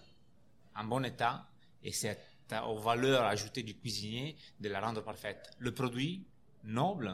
en 0.76 0.84
bon 0.84 1.04
état, 1.04 1.46
et 1.82 1.92
c'est 1.92 2.18
aux 2.66 2.78
valeurs 2.78 3.24
ajoutées 3.24 3.62
du 3.62 3.74
cuisinier 3.74 4.36
de 4.60 4.68
la 4.68 4.80
rendre 4.80 5.02
parfaite. 5.02 5.50
Le 5.58 5.72
produit 5.72 6.24
noble, 6.64 7.12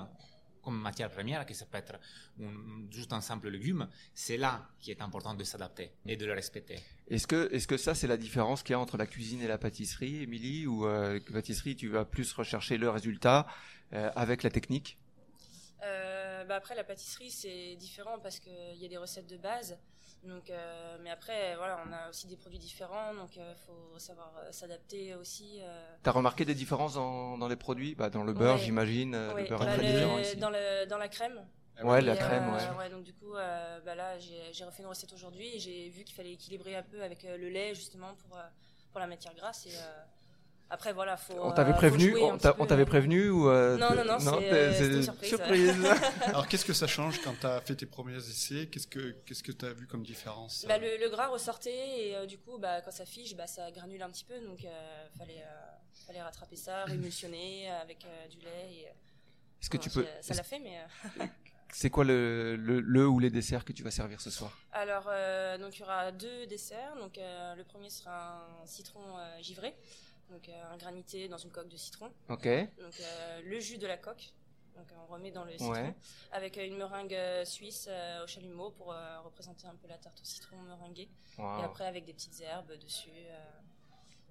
comme 0.64 0.80
matière 0.80 1.10
première, 1.10 1.44
qui 1.46 1.54
ça 1.54 1.66
peut 1.66 1.78
être 1.78 1.94
un- 2.42 2.90
juste 2.90 3.12
un 3.12 3.20
simple 3.20 3.48
légume, 3.48 3.88
c'est 4.14 4.36
là 4.36 4.68
qui 4.80 4.90
est 4.90 5.00
important 5.02 5.34
de 5.34 5.44
s'adapter 5.44 5.92
et 6.06 6.16
de 6.16 6.26
le 6.26 6.32
respecter. 6.32 6.78
Est-ce 7.08 7.26
que, 7.26 7.52
est-ce 7.52 7.68
que 7.68 7.76
ça, 7.76 7.94
c'est 7.94 8.06
la 8.06 8.16
différence 8.16 8.62
qu'il 8.62 8.72
y 8.72 8.74
a 8.74 8.80
entre 8.80 8.96
la 8.96 9.06
cuisine 9.06 9.42
et 9.42 9.46
la 9.46 9.58
pâtisserie, 9.58 10.22
Émilie 10.22 10.66
Ou 10.66 10.86
euh, 10.86 11.20
la 11.26 11.32
pâtisserie, 11.32 11.76
tu 11.76 11.88
vas 11.88 12.04
plus 12.04 12.32
rechercher 12.32 12.78
le 12.78 12.88
résultat 12.90 13.46
euh, 13.92 14.10
avec 14.16 14.42
la 14.42 14.50
technique? 14.50 14.98
Euh, 15.82 16.44
bah 16.44 16.56
après, 16.56 16.74
la 16.74 16.84
pâtisserie, 16.84 17.30
c'est 17.30 17.76
différent 17.76 18.18
parce 18.22 18.38
qu'il 18.38 18.76
y 18.76 18.86
a 18.86 18.88
des 18.88 18.96
recettes 18.96 19.28
de 19.28 19.36
base. 19.36 19.78
Donc, 20.24 20.48
euh, 20.48 20.96
mais 21.02 21.10
après, 21.10 21.54
voilà, 21.56 21.78
on 21.86 21.92
a 21.92 22.08
aussi 22.08 22.26
des 22.26 22.36
produits 22.36 22.58
différents, 22.58 23.12
donc 23.14 23.36
il 23.36 23.42
faut 23.66 23.98
savoir 23.98 24.32
euh, 24.38 24.50
s'adapter 24.52 25.14
aussi. 25.14 25.58
euh. 25.60 25.96
T'as 26.02 26.12
remarqué 26.12 26.44
des 26.46 26.54
différences 26.54 26.94
dans, 26.94 27.36
dans 27.36 27.48
les 27.48 27.56
produits? 27.56 27.94
Bah, 27.94 28.08
Dans 28.08 28.24
le 28.24 28.32
beurre, 28.32 28.54
Ouais. 28.54 28.60
j'imagine. 28.62 29.14
euh, 29.14 29.34
Ouais, 29.34 29.42
le 29.42 29.48
beurre 29.48 29.60
bah, 29.60 29.72
est 29.72 29.76
très 29.78 29.82
le- 29.86 29.92
différent 29.92 30.18
ici. 30.18 30.36
dans, 30.36 30.50
le, 30.50 30.86
dans 30.86 30.96
la 30.98 31.08
crème. 31.08 31.46
Ouais, 31.82 31.98
Et, 31.98 32.02
la 32.02 32.16
crème, 32.16 32.48
euh, 32.54 32.78
ouais. 32.78 32.88
donc 32.88 33.02
du 33.02 33.12
coup, 33.12 33.34
euh, 33.34 33.80
bah 33.84 33.94
là, 33.94 34.16
j'ai 34.18 34.64
refait 34.64 34.82
une 34.82 34.88
recette 34.88 35.12
aujourd'hui 35.12 35.56
et 35.56 35.58
j'ai 35.58 35.88
vu 35.90 36.04
qu'il 36.04 36.14
fallait 36.14 36.32
équilibrer 36.32 36.76
un 36.76 36.84
peu 36.84 37.02
avec 37.02 37.24
euh, 37.24 37.36
le 37.36 37.48
lait 37.50 37.74
justement 37.74 38.14
pour, 38.14 38.38
euh, 38.38 38.42
pour 38.92 39.00
la 39.00 39.06
matière 39.08 39.34
grasse. 39.34 39.66
Et 39.66 39.76
euh, 39.76 40.04
après, 40.74 40.92
voilà, 40.92 41.16
faut. 41.16 41.32
On 41.40 41.50
euh, 41.50 41.54
t'avait 41.54 41.72
faut 41.72 41.78
prévenu 41.78 42.14
On 42.58 42.66
t'avait 42.66 42.84
prévenu 42.84 43.30
ou 43.30 43.48
euh, 43.48 43.76
Non, 43.78 43.88
t'es- 43.90 44.04
non, 44.04 44.04
non, 44.04 44.18
c'est, 44.38 44.52
euh, 44.52 44.96
une 44.96 45.02
surprise. 45.02 45.28
surprise. 45.28 45.86
Alors, 46.26 46.46
qu'est-ce 46.48 46.64
que 46.64 46.72
ça 46.72 46.86
change 46.86 47.20
quand 47.22 47.34
tu 47.40 47.46
as 47.46 47.60
fait 47.60 47.74
tes 47.76 47.86
premiers 47.86 48.16
essais? 48.16 48.66
Qu'est-ce 48.66 48.86
que 48.86 49.12
qu'est-ce 49.24 49.42
que 49.42 49.52
tu 49.52 49.64
as 49.64 49.72
vu 49.72 49.86
comme 49.86 50.02
différence? 50.04 50.64
Bah, 50.68 50.78
le, 50.78 50.98
le 50.98 51.08
gras 51.08 51.28
ressortait 51.28 52.08
et 52.08 52.16
euh, 52.16 52.26
du 52.26 52.38
coup, 52.38 52.58
bah, 52.58 52.80
quand 52.82 52.90
ça 52.92 53.06
fige, 53.06 53.34
bah, 53.36 53.46
ça 53.46 53.70
granule 53.70 54.02
un 54.02 54.10
petit 54.10 54.24
peu, 54.24 54.38
donc 54.40 54.64
euh, 54.64 55.06
fallait, 55.16 55.42
euh, 55.42 56.04
fallait 56.06 56.22
rattraper 56.22 56.56
ça, 56.56 56.84
rémulsionner 56.86 57.70
avec 57.70 58.04
euh, 58.04 58.28
du 58.28 58.38
lait. 58.40 58.72
Et, 58.82 58.86
euh, 58.86 58.90
Est-ce 59.62 59.70
que 59.70 59.76
bon, 59.78 59.82
tu 59.82 59.90
peux 59.90 60.06
Ça 60.20 60.34
l'a 60.34 60.42
fait, 60.42 60.58
mais. 60.58 60.78
euh, 61.20 61.24
C'est 61.76 61.90
quoi 61.90 62.04
le, 62.04 62.54
le, 62.54 62.78
le 62.80 63.08
ou 63.08 63.18
les 63.18 63.30
desserts 63.30 63.64
que 63.64 63.72
tu 63.72 63.82
vas 63.82 63.90
servir 63.90 64.20
ce 64.20 64.30
soir? 64.30 64.56
Alors, 64.70 65.06
euh, 65.08 65.58
donc 65.58 65.76
il 65.76 65.80
y 65.80 65.82
aura 65.82 66.12
deux 66.12 66.46
desserts. 66.46 66.94
Donc, 67.00 67.18
euh, 67.18 67.54
le 67.56 67.64
premier 67.64 67.90
sera 67.90 68.46
un 68.62 68.66
citron 68.66 69.00
euh, 69.18 69.42
givré, 69.42 69.74
donc 70.30 70.48
euh, 70.48 70.72
un 70.72 70.76
granité 70.76 71.28
dans 71.28 71.38
une 71.38 71.50
coque 71.50 71.68
de 71.68 71.76
citron. 71.76 72.10
Ok. 72.28 72.46
Donc, 72.46 73.00
euh, 73.00 73.40
le 73.44 73.60
jus 73.60 73.78
de 73.78 73.86
la 73.86 73.96
coque, 73.96 74.32
donc 74.76 74.86
on 74.96 75.12
remet 75.12 75.30
dans 75.30 75.44
le 75.44 75.52
citron, 75.52 75.70
Ouais. 75.70 75.94
avec 76.32 76.58
euh, 76.58 76.66
une 76.66 76.76
meringue 76.76 77.16
suisse 77.44 77.88
au 78.22 78.26
chalumeau 78.26 78.70
pour 78.70 78.94
représenter 79.24 79.66
un 79.66 79.74
peu 79.76 79.88
la 79.88 79.98
tarte 79.98 80.20
au 80.20 80.24
citron 80.24 80.56
meringuée. 80.62 81.08
Wow. 81.38 81.60
Et 81.60 81.64
après, 81.64 81.86
avec 81.86 82.04
des 82.04 82.12
petites 82.12 82.40
herbes 82.40 82.72
dessus. 82.78 83.10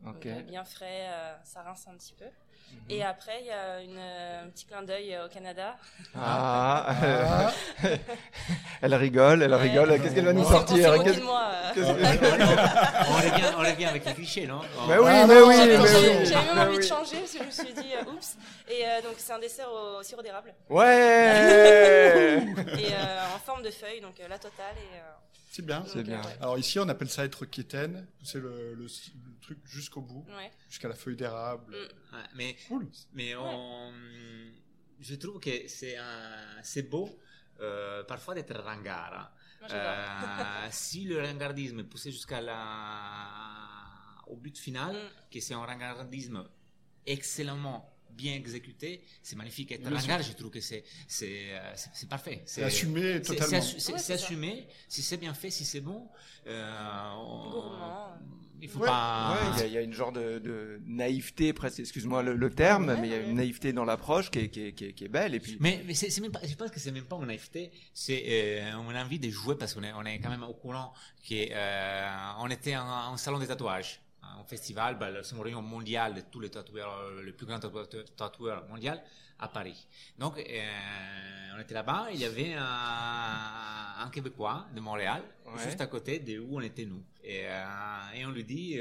Euh, 0.05 0.35
donc, 0.35 0.45
bien 0.45 0.63
frais, 0.65 1.07
euh, 1.07 1.33
ça 1.43 1.61
rince 1.61 1.85
un 1.91 1.95
petit 1.95 2.13
peu. 2.17 2.25
Mhm. 2.25 2.79
Et 2.89 3.03
après, 3.03 3.39
il 3.41 3.45
y 3.47 3.51
a 3.51 3.81
une, 3.81 3.97
euh, 3.99 4.43
un 4.45 4.49
petit 4.49 4.65
clin 4.65 4.81
d'œil 4.81 5.15
au 5.23 5.29
Canada. 5.29 5.75
Ah, 6.17 6.85
Ah, 6.87 7.51
elle 8.81 8.95
rigole, 8.95 9.43
elle 9.43 9.51
Ouais. 9.53 9.61
rigole. 9.61 10.01
Qu'est-ce 10.01 10.15
qu'elle 10.15 10.25
va 10.25 10.33
nous 10.33 10.41
On 10.41 10.45
on 10.47 10.49
sortir 10.51 11.03
Qu'est-ce- 11.03 11.19
de 11.19 11.23
moi. 11.23 11.51
euh. 11.77 11.83
on, 13.07 13.59
on 13.59 13.63
avec 13.63 14.05
les 14.05 14.13
clichés, 14.13 14.47
non 14.47 14.61
Mais 14.87 14.97
oui, 14.97 15.05
Ah, 15.07 15.27
mais 15.27 15.35
non, 15.39 15.47
oui, 15.47 15.55
mais 15.67 15.77
oui. 15.77 16.25
J'avais 16.25 16.53
même 16.55 16.67
envie 16.67 16.77
de 16.77 16.81
changer 16.83 17.17
parce 17.17 17.31
que 17.33 17.39
je 17.39 17.43
me 17.43 17.51
suis 17.51 17.73
dit, 17.73 17.93
euh, 17.95 18.11
oups. 18.11 18.37
Et 18.69 18.85
euh, 18.85 19.01
donc, 19.01 19.13
c'est 19.17 19.33
un 19.33 19.39
dessert 19.39 19.67
au 19.71 20.01
sirop 20.01 20.21
d'érable 20.21 20.53
Ouais 20.69 22.39
et 22.79 22.93
de 23.63 23.71
feuille, 23.71 24.01
donc 24.01 24.19
euh, 24.19 24.27
la 24.27 24.37
totale. 24.39 24.75
Et, 24.77 24.97
euh, 24.97 25.11
c'est 25.51 25.65
bien. 25.65 25.83
C'est 25.87 26.03
bien. 26.03 26.19
euh, 26.19 26.23
ouais. 26.27 26.37
Alors 26.41 26.57
ici, 26.59 26.79
on 26.79 26.87
appelle 26.89 27.09
ça 27.09 27.25
être 27.25 27.45
quétaine. 27.45 28.07
C'est 28.23 28.39
le, 28.39 28.73
le- 28.75 28.83
le 28.85 29.39
truc 29.41 29.59
jusqu'au 29.65 30.01
bout, 30.01 30.25
Ouais. 30.29 30.51
jusqu'à 30.69 30.87
la 30.87 30.95
feuille 30.95 31.15
d'érable. 31.15 31.75
Mm. 31.75 32.15
Ouais, 32.15 32.23
mais 32.35 32.55
Cool. 32.67 32.87
Mais 33.13 33.35
on, 33.35 33.91
je 34.99 35.15
trouve 35.15 35.39
que 35.39 35.67
c'est 35.67 35.97
un- 35.97 36.61
c'est 36.63 36.83
beau 36.89 37.09
euh, 37.59 38.03
parfois 38.03 38.33
d'être 38.35 38.55
ringard. 38.55 39.13
hein. 39.13 39.29
Moi. 39.61 39.69
Euh, 39.71 40.67
si 40.71 41.05
le 41.05 41.19
ringardisme 41.21 41.79
est 41.79 41.83
poussé 41.85 42.11
jusqu'à 42.11 42.41
la 42.41 43.27
au 44.27 44.35
but 44.35 44.57
final, 44.57 44.95
Mm. 44.95 45.09
que 45.31 45.39
c'est 45.39 45.53
un 45.53 45.63
ringardisme 45.65 46.43
excellemment 47.05 47.92
bien 48.15 48.35
exécuté, 48.35 49.03
c'est 49.21 49.35
magnifique. 49.35 49.69
Sûr. 49.73 49.91
ringard, 49.91 50.21
je 50.21 50.33
trouve 50.33 50.49
que 50.51 50.61
c'est 50.61 50.83
c'est 51.07 51.53
euh, 51.53 51.73
c'est- 51.75 52.07
parfait. 52.09 52.41
C'est 52.45 52.63
assumé 52.63 53.21
totalement. 53.21 53.61
C'est 53.61 53.91
Ouais, 53.93 54.11
assumé. 54.11 54.67
Si 54.87 55.01
c'est 55.01 55.17
bien 55.17 55.33
fait, 55.33 55.49
si 55.49 55.65
c'est 55.65 55.81
bon, 55.81 56.07
euh, 56.47 57.09
on- 57.15 57.71
il 58.61 58.69
faut 58.69 58.79
Ouais. 58.79 58.87
pas. 58.87 59.33
Ouais, 59.33 59.49
il 59.55 59.59
y 59.59 59.63
a- 59.63 59.67
il 59.67 59.73
y, 59.73 59.77
a 59.77 59.81
une 59.81 59.93
genre 59.93 60.11
de, 60.13 60.39
de 60.39 60.79
naïveté, 60.85 61.51
presque, 61.51 61.79
excuse-moi 61.79 62.23
le, 62.23 62.35
le 62.35 62.49
terme, 62.49 62.95
mais 63.01 63.07
il 63.09 63.11
y 63.11 63.15
a 63.15 63.19
une 63.19 63.35
naïveté 63.35 63.73
dans 63.73 63.83
l'approche 63.83 64.31
qui 64.31 64.39
est, 64.39 64.49
qui, 64.49 64.61
est, 64.67 64.71
qui, 64.73 64.85
est, 64.85 64.93
qui 64.93 65.03
est 65.03 65.09
belle. 65.09 65.35
Et 65.35 65.39
puis, 65.41 65.57
Mais, 65.59 65.83
mais 65.85 65.93
c'est, 65.93 66.09
c'est 66.09 66.21
même 66.21 66.31
pas, 66.31 66.39
je 66.47 66.55
pense 66.55 66.71
que 66.71 66.79
c'est 66.79 66.91
même 66.91 67.03
pas 67.05 67.17
une 67.17 67.25
naïveté, 67.25 67.71
c'est 67.93 68.23
euh, 68.27 68.71
on 68.77 68.89
a 68.95 69.03
envie 69.03 69.19
de 69.19 69.29
jouer 69.29 69.57
parce 69.57 69.73
qu'on 69.73 69.83
est, 69.83 69.91
on 69.93 70.05
est 70.05 70.19
quand 70.19 70.29
même 70.29 70.43
au 70.43 70.53
courant 70.53 70.93
qu'on 71.27 72.49
était 72.49 72.75
en, 72.77 73.11
en 73.13 73.17
salon 73.17 73.39
des 73.39 73.47
tatouages, 73.47 73.99
un 74.43 74.47
festival, 74.47 74.97
bah, 74.97 75.09
c'est 75.23 75.35
une 75.35 75.41
réunion 75.41 75.61
mondiale 75.61 76.13
de 76.13 76.21
tous 76.21 76.39
les 76.39 76.49
tatoueurs, 76.49 76.97
euh, 76.99 77.21
le 77.21 77.33
plus 77.33 77.45
grand 77.45 77.59
tatoueur, 77.59 77.87
tatoueur 78.17 78.67
mondial. 78.67 79.01
À 79.43 79.47
Paris. 79.47 79.87
Donc, 80.17 80.33
on 80.37 81.59
était 81.59 81.73
là-bas, 81.73 82.07
il 82.13 82.19
y 82.19 82.25
avait 82.25 82.53
un, 82.53 84.03
un 84.03 84.09
Québécois 84.09 84.65
de 84.73 84.79
Montréal, 84.79 85.21
juste 85.63 85.81
à 85.81 85.87
côté 85.87 86.19
de 86.19 86.39
où 86.39 86.57
on 86.57 86.61
était 86.61 86.85
nous. 86.85 87.03
Et, 87.25 87.45
et 88.15 88.25
on 88.25 88.31
lui 88.31 88.43
dit, 88.43 88.77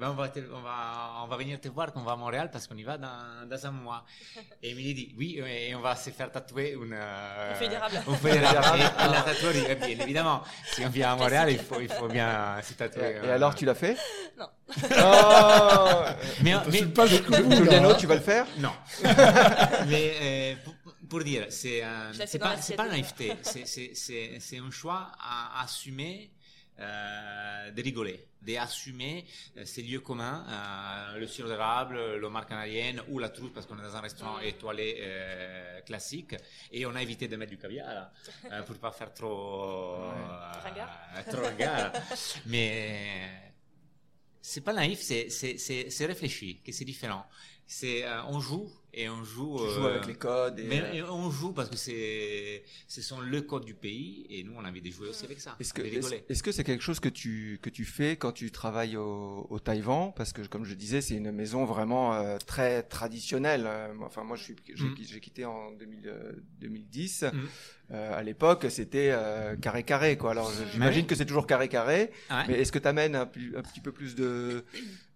ben 0.00 0.10
on, 0.10 0.14
va 0.14 0.28
on, 0.52 0.60
va, 0.60 1.22
on 1.22 1.26
va 1.28 1.36
venir 1.36 1.60
te 1.60 1.68
voir 1.68 1.92
quand 1.92 2.00
on 2.00 2.04
va 2.04 2.12
à 2.12 2.16
Montréal 2.16 2.50
parce 2.50 2.66
qu'on 2.66 2.76
y 2.76 2.82
va 2.82 2.98
dans, 2.98 3.48
dans 3.48 3.66
un 3.66 3.70
mois. 3.70 4.04
Et 4.62 4.70
Émilie 4.70 4.94
dit, 4.94 5.14
oui, 5.16 5.40
et 5.46 5.74
on 5.74 5.80
va 5.80 5.94
se 5.94 6.10
faire 6.10 6.30
tatouer 6.32 6.72
une... 6.72 6.94
un 6.94 7.54
fédérable. 7.54 7.96
Un 8.08 8.14
fédérable. 8.14 8.78
et, 8.78 9.12
la 9.12 9.22
tatouerie, 9.22 9.74
bien 9.74 10.04
évidemment, 10.04 10.42
si 10.64 10.84
on 10.84 10.88
vient 10.88 11.12
à 11.12 11.16
Montréal, 11.16 11.50
il 11.50 11.58
faut, 11.58 11.80
il 11.80 11.88
faut 11.88 12.08
bien 12.08 12.60
se 12.62 12.74
tatouer. 12.74 13.20
Et, 13.22 13.30
alors, 13.30 13.54
tu 13.54 13.64
l'as 13.64 13.74
fait? 13.74 13.96
Non. 14.38 14.46
Oh 14.68 14.72
mais, 16.42 16.54
mais, 16.72 16.82
pas 16.86 17.06
Giuliano, 17.06 17.94
tu 17.94 18.06
vas 18.06 18.16
le 18.16 18.20
faire? 18.20 18.46
Non. 18.58 18.72
mais 19.86 19.95
euh, 20.20 20.54
pour, 20.64 20.74
pour, 21.08 21.24
dire, 21.24 21.46
c'est 21.50 21.82
euh, 21.84 22.12
c'est 22.26 22.38
pas, 22.38 22.56
pas 22.76 22.84
la 22.84 22.92
naïveté, 22.92 23.32
c'est 23.42 24.58
un 24.58 24.70
choix 24.70 25.12
à 25.18 25.62
assumer 25.62 26.30
euh, 26.78 27.70
de 27.70 27.82
rigoler, 27.82 28.28
d'assumer 28.42 29.24
euh, 29.56 29.64
ces 29.64 29.82
lieux 29.82 30.00
communs, 30.00 30.44
euh, 30.46 31.18
le 31.18 31.26
sirop 31.26 31.48
d'érable, 31.48 32.16
le 32.16 32.28
mar 32.28 32.46
canadienne 32.46 33.00
ou 33.08 33.18
la 33.18 33.30
trousse 33.30 33.50
parce 33.54 33.64
qu'on 33.64 33.78
est 33.78 33.82
dans 33.82 33.96
un 33.96 34.00
restaurant 34.02 34.38
étoilé 34.40 34.98
euh, 35.00 35.80
classique 35.80 36.36
et 36.70 36.84
on 36.84 36.94
a 36.94 37.00
évité 37.02 37.28
de 37.28 37.36
mettre 37.36 37.52
du 37.52 37.56
caviar 37.56 38.10
pour 38.66 38.76
pas 38.76 38.92
faire 38.92 39.14
trop 39.14 40.10
trop 41.30 41.40
ringard. 41.40 41.92
Mais 42.44 43.22
c'est 44.42 44.60
pas 44.60 44.74
naïf, 44.74 45.00
c'est 45.00 46.06
réfléchi, 46.06 46.60
que 46.62 46.72
c'est 46.72 46.84
différent. 46.84 47.26
C'est 47.66 48.04
on 48.28 48.40
joue 48.40 48.70
et 48.96 49.10
on 49.10 49.22
joue. 49.24 49.58
Tu 49.58 49.74
joues 49.74 49.86
avec 49.86 50.06
les 50.06 50.14
codes. 50.14 50.58
Et 50.58 50.64
mais 50.64 51.02
on 51.02 51.30
joue 51.30 51.52
parce 51.52 51.68
que 51.68 51.76
c'est 51.76 52.64
ce 52.88 53.02
sont 53.02 53.20
le 53.20 53.42
code 53.42 53.64
du 53.64 53.74
pays 53.74 54.26
et 54.30 54.42
nous 54.42 54.54
on 54.56 54.64
a 54.64 54.68
envie 54.68 54.80
de 54.80 54.90
jouer 54.90 55.08
aussi 55.08 55.24
avec 55.24 55.40
ça. 55.40 55.56
Est-ce 55.60 55.74
que 55.74 55.82
est-ce 55.82 56.42
que 56.42 56.52
c'est 56.52 56.64
quelque 56.64 56.82
chose 56.82 57.00
que 57.00 57.08
tu 57.08 57.58
que 57.60 57.68
tu 57.68 57.84
fais 57.84 58.16
quand 58.16 58.32
tu 58.32 58.50
travailles 58.50 58.96
au, 58.96 59.46
au 59.50 59.58
Taïwan? 59.58 60.12
Parce 60.16 60.32
que 60.32 60.42
comme 60.46 60.64
je 60.64 60.74
disais 60.74 61.00
c'est 61.02 61.16
une 61.16 61.30
maison 61.30 61.64
vraiment 61.64 62.14
euh, 62.14 62.38
très 62.38 62.82
traditionnelle. 62.82 63.68
Enfin 64.02 64.24
moi 64.24 64.36
je 64.36 64.44
suis 64.44 64.56
j'ai 64.66 65.20
quitté 65.20 65.44
en 65.44 65.72
2000, 65.72 66.42
2010. 66.60 67.24
Mm. 67.24 67.48
Euh, 67.92 68.18
à 68.18 68.22
l'époque, 68.24 68.66
c'était 68.68 69.10
euh, 69.12 69.54
carré 69.54 69.84
carré 69.84 70.16
quoi. 70.16 70.32
Alors 70.32 70.52
j'imagine 70.72 71.06
que 71.06 71.14
c'est 71.14 71.24
toujours 71.24 71.46
carré 71.46 71.68
carré, 71.68 72.10
ouais. 72.30 72.44
mais 72.48 72.54
est-ce 72.60 72.72
que 72.72 72.80
tu 72.80 72.88
amènes 72.88 73.14
un, 73.14 73.22
un, 73.22 73.62
petit 73.62 73.80
peu 73.80 73.92
plus 73.92 74.16
de 74.16 74.64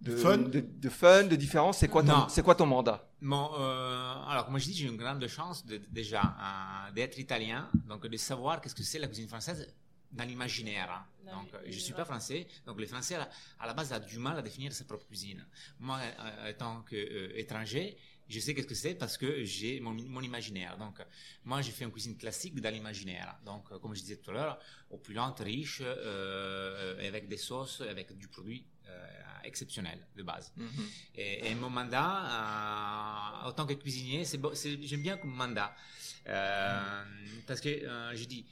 de 0.01 0.15
fun, 0.15 0.39
de, 0.39 0.61
de, 0.61 0.89
fun, 0.89 1.25
de 1.25 1.35
différence? 1.35 1.79
C'est 1.79 1.89
quoi 1.89 2.05
ton 2.05 2.29
c'est 2.41 2.45
quoi 2.45 2.55
ton 2.55 2.65
mandat? 2.65 3.07
Bon, 3.21 3.51
euh, 3.53 4.15
alors 4.27 4.47
comme 4.47 4.57
je 4.57 4.65
dis, 4.65 4.75
j'ai 4.75 4.87
une 4.87 4.97
grande 4.97 5.27
chance 5.27 5.67
de, 5.67 5.77
déjà 5.91 6.23
euh, 6.23 6.91
d'être 6.93 7.19
italien, 7.19 7.69
donc 7.87 8.07
de 8.07 8.17
savoir 8.17 8.63
qu'est-ce 8.63 8.75
que 8.75 8.83
c'est 8.83 8.99
la 8.99 9.09
cuisine 9.09 9.29
française 9.29 9.69
dans 10.11 10.25
l'imaginaire. 10.25 10.91
Hein. 10.91 11.31
Donc, 11.31 11.49
je 11.67 11.79
suis 11.79 11.93
pas 11.93 12.07
français, 12.07 12.47
donc 12.65 12.81
les 12.81 12.87
Français 12.87 13.17
à 13.59 13.67
la 13.67 13.75
base 13.75 13.93
a 13.93 14.01
du 14.01 14.19
mal 14.19 14.39
à 14.39 14.43
définir 14.43 14.73
sa 14.73 14.85
propre 14.85 15.07
cuisine. 15.07 15.45
Moi, 15.81 15.99
euh, 16.01 16.49
étant 16.49 16.81
qu'étranger, 16.89 17.99
je 18.27 18.41
sais 18.41 18.55
qu'est-ce 18.55 18.67
que 18.67 18.75
c'est 18.75 18.95
parce 18.95 19.19
que 19.19 19.45
j'ai 19.45 19.79
mon, 19.81 19.93
mon, 19.93 20.23
imaginaire. 20.23 20.79
Donc, 20.79 20.97
moi, 21.45 21.61
j'ai 21.61 21.73
fait 21.73 21.85
une 21.85 21.93
cuisine 21.93 22.17
classique 22.17 22.59
dans 22.59 22.73
l'imaginaire. 22.73 23.37
Donc, 23.45 23.69
comme 23.81 23.95
je 23.95 24.01
disais 24.01 24.17
tout 24.17 24.31
à 24.31 24.33
l'heure, 24.33 24.59
opulente, 24.91 25.41
riche, 25.41 25.83
euh, 25.85 27.07
avec 27.07 27.29
des 27.29 27.37
sauces, 27.37 27.83
avec 27.83 28.17
du 28.17 28.29
produit 28.29 28.65
euh, 28.80 28.80
exceptionnel 29.45 29.99
de 30.17 30.23
base. 30.23 30.53
Mm 30.57 30.67
-hmm. 30.67 30.87
et, 31.15 31.51
et, 31.51 31.55
mon 31.55 31.71
mandat, 31.71 32.15
euh, 33.45 33.49
en 33.49 33.53
tant 33.53 33.67
que 33.67 33.75
cuisinier, 33.75 34.25
c'est 34.25 34.41
j'aime 34.89 35.03
bien 35.03 35.17
comme 35.17 35.35
mandat. 35.35 35.75
Euh, 36.27 37.05
parce 37.47 37.61
que 37.61 37.73
je 38.21 38.25
dis, 38.25 38.45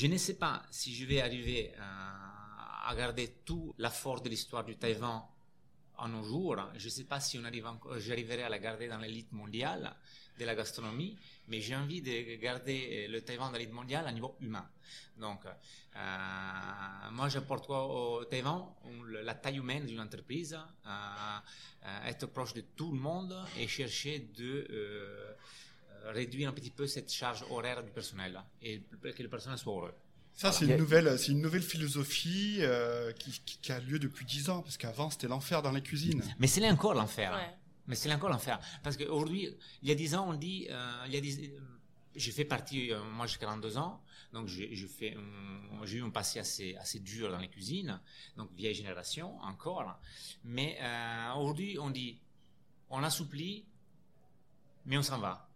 je 0.00 0.06
ne 0.06 0.16
sais 0.16 0.34
pas 0.44 0.56
si 0.70 0.88
je 0.98 1.04
vais 1.10 1.20
arriver 1.28 1.72
à 2.88 2.94
garder 3.02 3.26
tout 3.44 3.74
la 3.78 3.90
force 3.90 4.22
de 4.22 4.30
l'histoire 4.30 4.64
du 4.64 4.76
Taïwan 4.76 5.18
en 5.98 6.08
nos 6.08 6.22
jours. 6.22 6.56
Je 6.76 6.86
ne 6.86 6.90
sais 6.90 7.04
pas 7.04 7.20
si 7.20 7.38
on 7.38 7.44
arrive 7.44 7.66
j'arriverai 7.98 8.42
à 8.44 8.48
la 8.48 8.58
garder 8.58 8.88
dans 8.88 8.98
l'élite 8.98 9.32
mondiale 9.32 9.94
de 10.38 10.44
la 10.44 10.54
gastronomie, 10.54 11.16
mais 11.48 11.60
j'ai 11.60 11.76
envie 11.76 12.00
de 12.02 12.36
garder 12.36 13.06
le 13.08 13.20
Taïwan 13.22 13.50
dans 13.50 13.58
l'élite 13.58 13.72
mondiale 13.72 14.06
à 14.06 14.12
niveau 14.12 14.36
humain. 14.40 14.68
Donc, 15.16 15.40
euh, 15.44 17.10
moi, 17.12 17.28
j'apporte 17.28 17.66
quoi 17.66 17.86
au 17.86 18.24
Taïwan 18.24 18.62
La 19.22 19.34
taille 19.34 19.58
humaine 19.58 19.86
d'une 19.86 20.00
entreprise, 20.00 20.58
euh, 20.86 22.08
être 22.08 22.26
proche 22.26 22.54
de 22.54 22.62
tout 22.76 22.92
le 22.92 22.98
monde 22.98 23.36
et 23.58 23.66
chercher 23.66 24.30
de 24.36 24.66
euh, 24.70 25.32
réduire 26.06 26.48
un 26.48 26.52
petit 26.52 26.70
peu 26.70 26.86
cette 26.86 27.12
charge 27.12 27.44
horaire 27.50 27.82
du 27.82 27.90
personnel 27.90 28.40
et 28.62 28.80
que 28.80 29.22
le 29.22 29.28
personnel 29.28 29.58
soit 29.58 29.72
heureux. 29.72 29.94
Ça, 30.38 30.52
c'est 30.52 30.66
une, 30.66 30.76
nouvelle, 30.76 31.18
c'est 31.18 31.32
une 31.32 31.40
nouvelle 31.40 31.62
philosophie 31.62 32.58
euh, 32.60 33.10
qui, 33.12 33.32
qui, 33.44 33.58
qui, 33.58 33.72
a 33.72 33.80
lieu 33.80 33.98
depuis 33.98 34.24
dix 34.24 34.48
ans, 34.50 34.62
parce 34.62 34.76
qu'avant, 34.76 35.10
c'était 35.10 35.26
l'enfer 35.26 35.62
dans 35.62 35.72
les 35.72 35.82
cuisines. 35.82 36.22
Mais 36.38 36.46
c'est 36.46 36.60
là 36.60 36.68
encore 36.68 36.94
l'enfer. 36.94 37.32
Ouais. 37.32 37.57
Mais 37.88 37.94
c'est 37.94 38.12
encore 38.12 38.28
l'enfer. 38.28 38.60
Parce 38.82 38.96
qu'aujourd'hui, 38.96 39.48
il 39.82 39.88
y 39.88 39.92
a 39.92 39.94
dix 39.94 40.14
ans, 40.14 40.28
on 40.28 40.34
dit, 40.34 40.68
euh, 40.70 41.04
il 41.06 41.14
y 41.14 41.16
a 41.16 41.20
dix, 41.20 41.40
j'ai 42.14 42.32
fait 42.32 42.44
partie, 42.44 42.92
euh, 42.92 43.02
moi 43.02 43.26
j'ai 43.26 43.38
42 43.38 43.78
ans, 43.78 44.02
donc 44.32 44.46
j'ai, 44.46 44.74
j'ai 44.74 45.96
eu 45.96 46.02
un 46.02 46.10
passé 46.10 46.38
assez, 46.38 46.76
assez 46.76 47.00
dur 47.00 47.30
dans 47.30 47.38
les 47.38 47.48
cuisines, 47.48 47.98
donc 48.36 48.52
vieille 48.52 48.74
génération 48.74 49.40
encore. 49.40 49.98
Mais 50.44 50.78
euh, 50.82 51.32
aujourd'hui, 51.34 51.78
on 51.80 51.90
dit, 51.90 52.20
on 52.90 53.02
assouplit, 53.02 53.64
mais 54.84 54.98
on 54.98 55.02
s'en 55.02 55.18
va. 55.18 55.47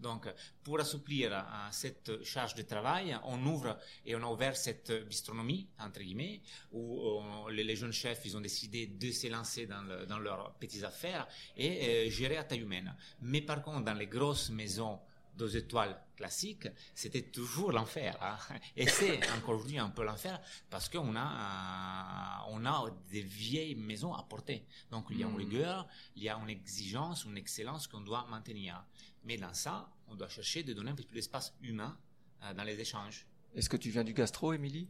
Donc, 0.00 0.26
pour 0.62 0.80
assouplir 0.80 1.32
euh, 1.32 1.40
cette 1.70 2.24
charge 2.24 2.54
de 2.54 2.62
travail, 2.62 3.16
on 3.24 3.44
ouvre 3.46 3.78
et 4.04 4.16
on 4.16 4.22
a 4.22 4.26
ouvert 4.26 4.56
cette 4.56 4.92
bistronomie, 5.06 5.68
entre 5.78 6.00
guillemets, 6.00 6.40
où 6.72 7.00
on, 7.00 7.48
les, 7.48 7.76
jeunes 7.76 7.92
chefs, 7.92 8.22
ils 8.24 8.36
ont 8.36 8.40
décidé 8.40 8.86
de 8.86 9.10
se 9.10 9.28
lancer 9.28 9.66
dans 9.66 10.18
leurs 10.18 10.54
petites 10.54 10.84
affaires 10.84 11.26
et 11.56 12.06
euh, 12.06 12.10
gérer 12.10 12.36
à 12.38 12.44
taille 12.44 12.60
humaine. 12.60 12.94
Mais 13.20 13.42
par 13.42 13.62
contre, 13.62 13.84
dans 13.84 13.94
les 13.94 14.06
grosses 14.06 14.50
maisons 14.50 14.98
deux 15.34 15.56
étoiles 15.56 15.96
classiques, 16.16 16.68
c'était 16.94 17.22
toujours 17.22 17.72
l'enfer. 17.72 18.16
Hein. 18.20 18.36
Et 18.76 18.86
c'est 18.86 19.18
encore 19.32 19.54
aujourd'hui 19.56 19.78
un 19.78 19.88
peu 19.88 20.04
l'enfer 20.04 20.40
parce 20.68 20.88
qu'on 20.88 21.16
a, 21.16 22.44
euh, 22.46 22.52
on 22.52 22.66
a 22.66 22.84
des 23.10 23.22
vieilles 23.22 23.74
maisons 23.74 24.12
à 24.12 24.22
porter. 24.22 24.64
Donc 24.90 25.06
il 25.10 25.18
y 25.18 25.24
a 25.24 25.28
une 25.28 25.36
rigueur, 25.36 25.88
il 26.16 26.22
y 26.22 26.28
a 26.28 26.36
une 26.36 26.50
exigence, 26.50 27.24
une 27.24 27.36
excellence 27.36 27.86
qu'on 27.86 28.02
doit 28.02 28.26
maintenir. 28.30 28.84
Mais 29.24 29.36
dans 29.36 29.54
ça, 29.54 29.90
on 30.08 30.14
doit 30.14 30.28
chercher 30.28 30.62
de 30.62 30.72
donner 30.72 30.90
un 30.90 30.94
peu 30.94 31.04
plus 31.04 31.14
d'espace 31.14 31.54
humain 31.62 31.96
euh, 32.42 32.54
dans 32.54 32.64
les 32.64 32.78
échanges. 32.80 33.26
Est-ce 33.54 33.68
que 33.68 33.76
tu 33.76 33.90
viens 33.90 34.04
du 34.04 34.12
gastro, 34.12 34.52
Émilie? 34.52 34.88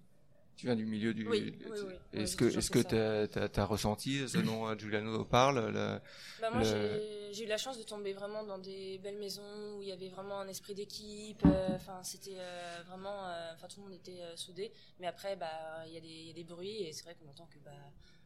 Tu 0.57 0.67
viens 0.67 0.77
du 0.77 0.85
milieu 0.85 1.15
du. 1.15 1.27
Oui, 1.27 1.57
oui, 1.65 1.79
oui. 1.87 1.95
Est-ce 2.13 2.37
que, 2.37 2.45
est-ce 2.45 2.71
que 2.71 2.81
tu 2.81 3.61
as, 3.61 3.65
ressenti 3.65 4.29
ce 4.29 4.39
dont 4.39 4.77
Giuliano 4.77 5.25
parle 5.25 5.73
le, 5.73 6.01
bah 6.39 6.51
Moi, 6.51 6.63
le... 6.65 7.20
j'ai 7.33 7.45
eu 7.45 7.47
la 7.47 7.59
chance 7.59 7.79
de 7.79 7.83
tomber 7.83 8.13
vraiment 8.13 8.45
dans 8.45 8.59
des 8.59 8.99
belles 8.99 9.19
maisons 9.19 9.77
où 9.77 9.83
il 9.83 9.89
y 9.89 9.93
avait 9.93 10.09
vraiment 10.09 10.41
un 10.41 10.49
esprit 10.49 10.75
d'équipe. 10.75 11.45
Enfin, 11.75 11.99
euh, 11.99 12.03
c'était 12.03 12.37
euh, 12.39 12.83
vraiment. 12.87 13.25
Enfin, 13.55 13.69
tout 13.69 13.81
le 13.81 13.85
monde 13.89 13.95
était 13.95 14.21
euh, 14.21 14.37
soudé. 14.37 14.73
Mais 14.99 15.07
après, 15.07 15.37
bah, 15.37 15.85
il 15.87 16.05
y, 16.05 16.27
y, 16.27 16.31
a 16.31 16.33
des 16.33 16.45
bruits 16.45 16.83
et 16.83 16.93
c'est 16.93 17.05
vrai 17.05 17.15
qu'on 17.15 17.29
entend 17.29 17.47
que 17.47 17.59
bah, 17.65 17.71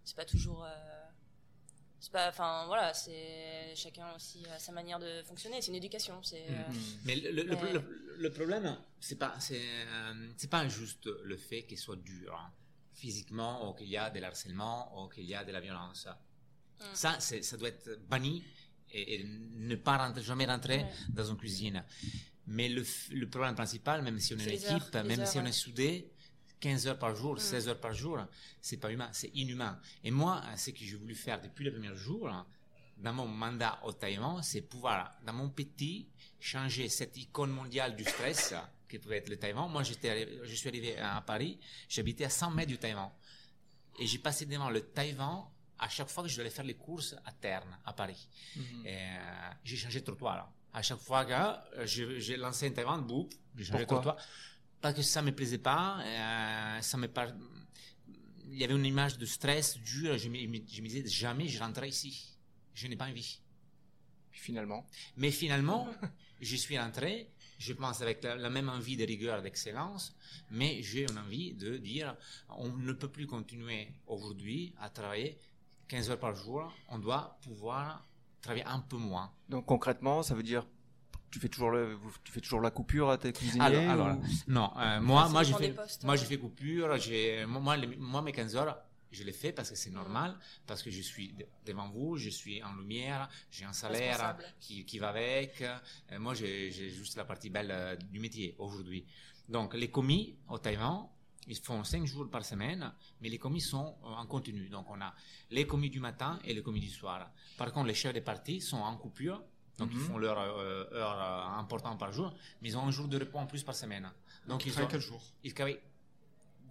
c'est 0.04 0.16
pas 0.16 0.24
toujours 0.24 0.66
c'est 2.04 2.12
pas 2.12 2.28
enfin 2.28 2.66
voilà 2.66 2.92
c'est 2.92 3.72
chacun 3.74 4.14
aussi 4.14 4.44
a 4.54 4.58
sa 4.58 4.72
manière 4.72 4.98
de 4.98 5.22
fonctionner 5.22 5.62
c'est 5.62 5.68
une 5.68 5.76
éducation 5.76 6.22
c'est 6.22 6.46
mmh. 6.50 6.74
mais, 7.06 7.16
le, 7.16 7.30
le, 7.30 7.44
mais... 7.44 7.72
Le, 7.72 7.82
le, 8.18 8.30
problème 8.30 8.76
c'est 9.00 9.18
pas 9.18 9.34
c'est 9.40 9.58
euh, 9.62 10.28
c'est 10.36 10.50
pas 10.50 10.68
juste 10.68 11.06
le 11.06 11.36
fait 11.38 11.62
qu'il 11.62 11.78
soit 11.78 11.96
dur 11.96 12.34
hein, 12.38 12.52
physiquement 12.92 13.70
ou 13.70 13.72
qu'il 13.72 13.88
y 13.88 13.96
a 13.96 14.10
de 14.10 14.20
l'harcèlement 14.20 15.02
ou 15.02 15.08
qu'il 15.08 15.24
y 15.24 15.34
a 15.34 15.44
de 15.44 15.52
la 15.52 15.60
violence 15.60 16.06
mmh. 16.06 16.84
ça 16.92 17.20
ça 17.20 17.56
doit 17.56 17.68
être 17.68 17.98
banni 18.06 18.44
et, 18.94 19.14
et 19.14 19.24
ne 19.24 19.76
pas 19.76 19.98
rentrer, 19.98 20.22
jamais 20.22 20.46
rentrer 20.46 20.78
ouais. 20.78 20.92
dans 21.10 21.24
une 21.24 21.36
cuisine 21.36 21.84
mais 22.46 22.68
le, 22.68 22.84
le 23.10 23.28
problème 23.28 23.54
principal 23.54 24.02
même 24.02 24.18
si 24.20 24.34
on 24.34 24.38
est, 24.38 24.42
est 24.42 24.46
une 24.46 24.76
équipe 24.76 24.94
heures, 24.94 25.04
même 25.04 25.20
heures, 25.20 25.26
si 25.26 25.38
on 25.38 25.44
est 25.44 25.52
soudé 25.52 26.10
15 26.60 26.86
heures 26.86 26.98
par 26.98 27.14
jour, 27.14 27.34
mmh. 27.34 27.40
16 27.40 27.68
heures 27.68 27.80
par 27.80 27.92
jour, 27.92 28.18
c'est 28.62 28.78
pas 28.78 28.90
humain, 28.90 29.10
c'est 29.12 29.30
inhumain. 29.34 29.78
Et 30.02 30.10
moi, 30.10 30.42
ce 30.56 30.70
que 30.70 30.78
j'ai 30.82 30.96
voulu 30.96 31.14
faire 31.14 31.38
depuis 31.38 31.62
le 31.62 31.72
premier 31.72 31.94
jour, 31.94 32.30
dans 32.96 33.12
mon 33.12 33.26
mandat 33.26 33.78
au 33.84 33.92
Taïwan, 33.92 34.42
c'est 34.42 34.62
pouvoir, 34.62 35.12
dans 35.26 35.34
mon 35.34 35.50
petit, 35.50 36.08
changer 36.40 36.88
cette 36.88 37.18
icône 37.18 37.50
mondiale 37.50 37.94
du 37.94 38.04
stress, 38.04 38.54
qui 38.88 38.98
pouvait 38.98 39.18
être 39.18 39.28
le 39.28 39.36
Taïwan. 39.36 39.70
Moi, 39.70 39.82
j'étais, 39.82 40.26
je 40.42 40.54
suis 40.54 40.68
arrivé 40.68 40.96
à 40.98 41.20
Paris, 41.20 41.58
j'habitais 41.86 42.24
à 42.24 42.30
100 42.30 42.50
mètres 42.52 42.70
du 42.70 42.78
Taïwan. 42.78 43.10
Et 43.98 44.06
j'ai 44.06 44.18
passé 44.18 44.46
devant 44.46 44.70
le 44.70 44.80
Taïwan 44.80 45.44
à 45.78 45.88
chaque 45.88 46.08
fois 46.08 46.22
que 46.22 46.28
je 46.28 46.38
devais 46.38 46.50
faire 46.50 46.64
les 46.64 46.74
courses 46.74 47.14
à 47.24 47.32
Terne, 47.32 47.78
à 47.84 47.92
Paris. 47.92 48.28
Mmh. 48.56 48.60
Euh, 48.86 49.50
j'ai 49.64 49.76
changé 49.76 50.00
de 50.00 50.04
trottoir. 50.04 50.52
À 50.72 50.82
chaque 50.82 50.98
fois 50.98 51.24
que 51.24 51.32
euh, 51.32 51.86
j'ai 52.18 52.36
lancé 52.36 52.66
un 52.66 52.70
Taïwan, 52.70 53.00
boum, 53.00 53.28
j'ai 53.56 53.64
changé 53.64 53.84
de 53.84 53.88
trottoir 53.88 54.16
parce 54.80 54.96
que 54.96 55.02
ça 55.02 55.22
me 55.22 55.34
plaisait 55.34 55.56
pas, 55.56 55.98
euh, 56.00 56.80
ça 56.82 56.98
me 56.98 57.08
par... 57.08 57.28
il 58.44 58.58
y 58.58 58.64
avait 58.64 58.74
une 58.74 58.84
image 58.84 59.16
de 59.16 59.24
stress 59.24 59.78
dur, 59.78 60.18
je 60.18 60.28
me, 60.28 60.36
je 60.36 60.82
me 60.82 60.88
disais 60.88 61.06
jamais 61.06 61.48
je 61.48 61.58
rentrerai 61.58 61.88
ici, 61.88 62.36
je 62.74 62.86
n'ai 62.86 62.94
pas 62.94 63.06
envie. 63.06 63.40
Puis 64.30 64.40
finalement? 64.40 64.86
Mais 65.16 65.30
finalement, 65.30 65.88
je 66.42 66.56
suis 66.56 66.78
rentré, 66.78 67.30
je 67.58 67.72
pense 67.72 68.02
avec 68.02 68.22
la, 68.24 68.36
la 68.36 68.50
même 68.50 68.68
envie 68.68 68.98
de 68.98 69.06
rigueur, 69.06 69.40
d'excellence, 69.40 70.14
mais 70.50 70.82
j'ai 70.82 71.06
une 71.10 71.18
envie 71.18 71.54
de 71.54 71.78
dire, 71.78 72.14
on 72.50 72.68
ne 72.68 72.92
peut 72.92 73.10
plus 73.10 73.26
continuer 73.26 73.88
aujourd'hui 74.06 74.74
à 74.80 74.90
travailler 74.90 75.38
15 75.88 76.10
heures 76.10 76.18
par 76.18 76.34
jour, 76.34 76.72
on 76.88 76.98
doit 76.98 77.38
pouvoir 77.42 78.04
travailler 78.40 78.64
un 78.66 78.80
peu 78.80 78.96
moins. 78.96 79.30
Donc 79.48 79.66
concrètement, 79.66 80.22
ça 80.22 80.34
veut 80.34 80.42
dire 80.42 80.66
tu 81.30 81.40
fais 81.40 81.48
toujours 81.48 81.70
le, 81.72 81.98
tu 82.22 82.30
fais 82.30 82.40
toujours 82.40 82.60
la 82.60 82.70
coupure 82.70 83.10
à 83.10 83.18
tes 83.18 83.32
cuisiniers 83.32 83.60
Alors, 83.88 83.90
alors, 83.90 84.16
ou- 84.18 84.22
non, 84.46 84.70
euh, 84.78 85.00
moi, 85.00 85.24
Ça 85.24 85.28
moi, 85.30 85.42
j'ai 85.42 85.54
fait, 85.54 85.70
postes, 85.72 86.04
moi, 86.04 86.12
ouais. 86.14 86.18
j'ai 86.20 86.26
fait 86.26 86.38
coupure, 86.38 86.96
j'ai, 86.98 87.44
moi, 87.46 87.76
les- 87.76 87.96
moi, 87.96 88.22
mes 88.22 88.30
15 88.30 88.54
heures, 88.54 88.78
je 89.10 89.24
les 89.24 89.32
fais 89.32 89.50
parce 89.52 89.68
que 89.70 89.74
c'est 89.76 89.90
normal, 89.90 90.36
parce 90.64 90.80
que 90.80 90.90
je 90.92 91.02
suis 91.02 91.32
de- 91.32 91.44
devant 91.66 91.88
vous, 91.90 92.16
je 92.16 92.30
suis 92.30 92.62
en 92.62 92.72
lumière, 92.74 93.28
j'ai 93.50 93.64
un 93.64 93.72
salaire 93.72 94.36
qui, 94.60 94.84
qui 94.84 95.00
va 95.00 95.08
avec. 95.08 95.60
Euh, 95.62 96.18
moi, 96.20 96.34
j'ai, 96.34 96.70
j'ai 96.70 96.88
juste 96.88 97.16
la 97.16 97.24
partie 97.24 97.50
belle 97.50 97.70
euh, 97.72 97.96
du 97.96 98.20
métier 98.20 98.54
aujourd'hui. 98.58 99.04
Donc, 99.48 99.74
les 99.74 99.90
commis 99.90 100.36
au 100.48 100.58
Taïwan, 100.58 101.06
ils 101.46 101.56
font 101.58 101.82
5 101.84 102.04
jours 102.06 102.30
par 102.30 102.44
semaine, 102.44 102.92
mais 103.20 103.28
les 103.28 103.38
commis 103.38 103.60
sont 103.60 103.96
euh, 104.04 104.06
en 104.06 104.26
continu. 104.26 104.68
Donc, 104.68 104.86
on 104.90 105.00
a 105.00 105.14
les 105.50 105.66
commis 105.66 105.90
du 105.90 106.00
matin 106.00 106.38
et 106.44 106.54
les 106.54 106.62
commis 106.62 106.80
du 106.80 106.90
soir. 106.90 107.30
Par 107.56 107.72
contre, 107.72 107.86
les 107.88 107.94
chefs 107.94 108.14
de 108.14 108.20
partie 108.20 108.60
sont 108.60 108.78
en 108.78 108.96
coupure. 108.96 109.42
Donc, 109.78 109.90
ils 109.92 109.98
Mhm. 109.98 110.04
font 110.06 110.18
leur 110.18 110.38
euh, 110.38 110.84
heure 110.92 111.18
euh, 111.20 111.58
importante 111.60 111.98
par 111.98 112.12
jour, 112.12 112.32
mais 112.62 112.68
ils 112.68 112.76
ont 112.76 112.86
un 112.86 112.90
jour 112.92 113.08
de 113.08 113.18
repos 113.18 113.38
en 113.38 113.46
plus 113.46 113.62
par 113.62 113.74
semaine. 113.74 114.08
Donc, 114.46 114.64
Ils 114.64 114.68
ils, 114.68 114.72
travaillent 114.72 114.90
quel 114.90 115.00
jour? 115.00 115.22
ils 115.42 115.52
travaillent 115.52 115.80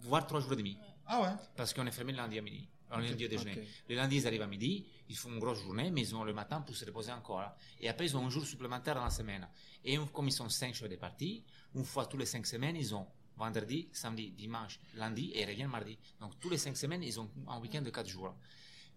voire 0.00 0.26
trois 0.26 0.40
jours 0.40 0.52
et 0.54 0.56
demi, 0.56 0.76
Ah 1.06 1.20
ouais? 1.22 1.28
Parce 1.56 1.72
qu'on 1.74 1.86
est 1.86 1.90
fermé 1.92 2.12
le 2.12 2.18
lundi 2.18 2.38
à 2.38 2.42
midi, 2.42 2.66
le 2.90 3.02
lundi 3.02 3.24
au 3.24 3.28
déjeuner. 3.28 3.66
Le 3.88 3.94
lundi, 3.94 4.16
ils 4.16 4.26
arrivent 4.26 4.42
à 4.42 4.46
midi, 4.46 4.86
ils 5.08 5.16
font 5.16 5.30
une 5.30 5.38
grosse 5.38 5.60
journée, 5.62 5.90
mais 5.90 6.00
ils 6.02 6.14
ont 6.16 6.24
le 6.24 6.32
matin 6.32 6.60
pour 6.62 6.74
se 6.74 6.84
reposer 6.84 7.12
encore. 7.12 7.44
Et 7.80 7.88
après, 7.88 8.06
ils 8.06 8.16
ont 8.16 8.24
un 8.26 8.30
jour 8.30 8.44
supplémentaire 8.46 8.94
dans 8.94 9.04
la 9.04 9.10
semaine. 9.10 9.46
Et 9.84 9.98
comme 10.12 10.28
ils 10.28 10.32
sont 10.32 10.48
cinq 10.48 10.74
chefs 10.74 10.88
de 10.88 10.96
partie, 10.96 11.42
une 11.74 11.84
fois 11.84 12.06
tous 12.06 12.16
les 12.16 12.26
cinq 12.26 12.46
semaines, 12.46 12.76
ils 12.76 12.94
ont 12.94 13.06
vendredi, 13.36 13.88
samedi, 13.92 14.30
dimanche, 14.30 14.78
lundi 14.96 15.30
et 15.34 15.42
ils 15.42 15.46
reviennent 15.48 15.68
mardi. 15.70 15.98
Donc, 16.20 16.38
tous 16.40 16.50
les 16.50 16.58
cinq 16.58 16.76
semaines, 16.76 17.02
ils 17.02 17.18
ont 17.18 17.28
un 17.48 17.58
week-end 17.60 17.82
de 17.82 17.90
quatre 17.90 18.08
jours. 18.08 18.34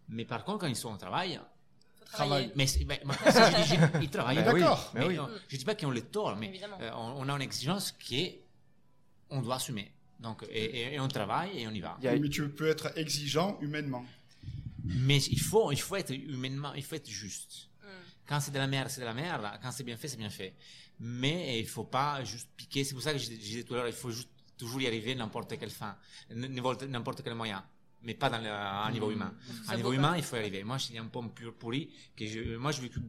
Mais 0.10 0.26
par 0.26 0.44
contre, 0.46 0.60
quand 0.60 0.68
ils 0.68 0.76
sont 0.76 0.94
au 0.94 0.98
travail, 0.98 1.40
mais, 2.56 2.66
mais- 2.86 3.02
moi, 3.04 3.16
ça, 3.32 3.52
je 3.52 3.64
dis, 3.64 3.70
je- 3.76 4.04
ils 4.04 4.10
travaillent. 4.10 4.38
Oui, 4.40 4.62
D'accord. 4.62 4.92
Mais 4.96 5.06
oui. 5.06 5.16
non, 5.16 5.28
je 5.48 5.58
dis 5.58 5.66
pas 5.66 5.76
qu'ils 5.76 5.88
ont 5.88 5.92
le 5.92 6.02
tort, 6.02 6.36
mais 6.38 6.60
euh, 6.82 6.92
on, 6.94 7.26
on 7.26 7.30
a 7.30 7.34
une 7.36 7.42
exigence 7.42 7.92
qui 7.92 8.20
est, 8.22 8.42
on 9.30 9.42
doit 9.42 9.56
assumer. 9.56 9.92
Donc, 10.20 10.44
et, 10.50 10.64
et- 10.64 10.94
et 10.94 11.00
on 11.00 11.08
travaille 11.08 11.60
et 11.60 11.68
on 11.68 11.72
y 11.72 11.80
va. 11.82 11.98
Mais 12.02 12.30
tu 12.30 12.48
peux 12.50 12.68
être 12.68 12.98
exigeant 12.98 13.58
humainement. 13.62 14.06
Mais 14.86 15.18
il 15.24 15.40
faut, 15.42 15.72
il 15.72 15.80
faut 15.82 15.98
être 15.98 16.12
humainement, 16.14 16.74
il 16.74 16.84
faut 16.84 16.96
être 16.96 17.10
juste. 17.10 17.68
Mm. 17.84 17.88
Quand 18.26 18.40
c'est 18.40 18.52
de 18.52 18.58
la 18.58 18.68
merde, 18.68 18.90
c'est 18.90 19.02
de 19.02 19.06
la 19.06 19.14
merde. 19.14 19.46
Quand 19.62 19.72
c'est 19.72 19.84
bien 19.84 19.98
fait, 19.98 20.08
c'est 20.08 20.16
bien 20.18 20.30
fait. 20.30 20.54
Mais 21.00 21.60
il 21.60 21.68
faut 21.68 21.84
pas 21.84 22.24
juste 22.24 22.50
piquer. 22.56 22.84
C'est 22.84 22.94
pour 22.94 23.04
ça 23.04 23.14
que 23.14 23.20
je, 23.20 23.26
je 23.26 23.30
disais 23.38 23.64
tout 23.64 23.74
à 23.76 23.78
l'heure, 23.78 23.88
il 23.88 23.94
faut 23.94 24.12
juste 24.12 24.30
toujours 24.58 24.82
y 24.82 24.88
arriver 24.88 25.14
n'importe 25.16 25.58
quelle 25.60 25.70
fin, 25.70 25.96
n'importe 26.32 27.22
quel 27.24 27.36
moyen. 27.36 27.64
Mais 28.04 28.14
pas 28.14 28.30
dans 28.30 28.38
le, 28.40 28.50
à 28.50 28.86
un 28.86 28.92
niveau 28.92 29.12
humain. 29.12 29.34
Ça 29.66 29.72
À 29.72 29.74
un 29.74 29.78
niveau 29.78 29.92
humain, 29.94 30.16
il 30.18 30.24
faut 30.24 30.36
y 30.36 30.40
arriver. 30.40 30.64
Moi, 30.64 30.78
je 30.78 30.86
suis 30.86 30.98
un 30.98 31.06
peu 31.06 31.20
pur 31.30 31.54
pourri. 31.56 31.90
Que 32.16 32.26
je, 32.26 32.56
moi, 32.56 32.72
j'ai 32.72 32.82
vécu 32.84 33.00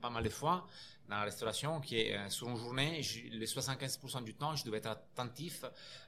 pas 0.00 0.10
mal 0.10 0.24
de 0.24 0.28
fois 0.30 0.66
dans 1.08 1.16
la 1.16 1.22
restauration, 1.24 1.80
qui 1.80 1.98
est 1.98 2.14
euh, 2.16 2.28
sur 2.28 2.48
une 2.50 2.56
journée, 2.56 3.02
je- 3.02 3.28
les 3.30 3.46
75% 3.46 4.22
du 4.24 4.34
temps, 4.34 4.54
je 4.56 4.64
devais 4.64 4.76
être 4.78 4.90
attentif 4.90 5.64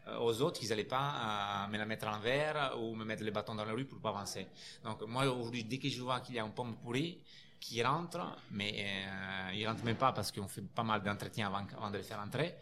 euh, 0.08 0.18
aux 0.18 0.42
autres, 0.42 0.60
qu'ils 0.60 0.68
n'allaient 0.68 0.84
pas 0.84 1.64
euh, 1.66 1.72
me 1.72 1.78
la 1.78 1.86
mettre 1.86 2.06
à 2.06 2.10
l'envers 2.12 2.78
ou 2.78 2.94
me 2.94 3.04
mettre 3.04 3.22
les 3.24 3.30
bâtons 3.30 3.54
dans 3.54 3.64
la 3.64 3.72
rue 3.72 3.86
pour 3.86 3.98
pas 3.98 4.10
avancer. 4.10 4.46
Donc 4.84 5.00
moi 5.06 5.24
aujourd'hui, 5.30 5.64
dès 5.64 5.78
que 5.78 5.88
je 5.88 6.02
vois 6.02 6.20
qu'il 6.20 6.34
y 6.34 6.38
a 6.38 6.44
un 6.44 6.50
pomme 6.50 6.76
pourri 6.76 7.18
qui 7.60 7.82
rentre, 7.82 8.18
mais 8.50 8.72
euh, 9.06 9.52
il 9.54 9.68
rentre 9.68 9.84
même 9.84 9.96
pas 9.96 10.12
parce 10.12 10.32
qu'on 10.32 10.48
fait 10.48 10.62
pas 10.62 10.82
mal 10.82 11.02
d'entretiens 11.02 11.48
avant, 11.48 11.66
avant 11.76 11.90
de 11.90 11.98
le 11.98 12.02
faire 12.02 12.18
entrer. 12.18 12.56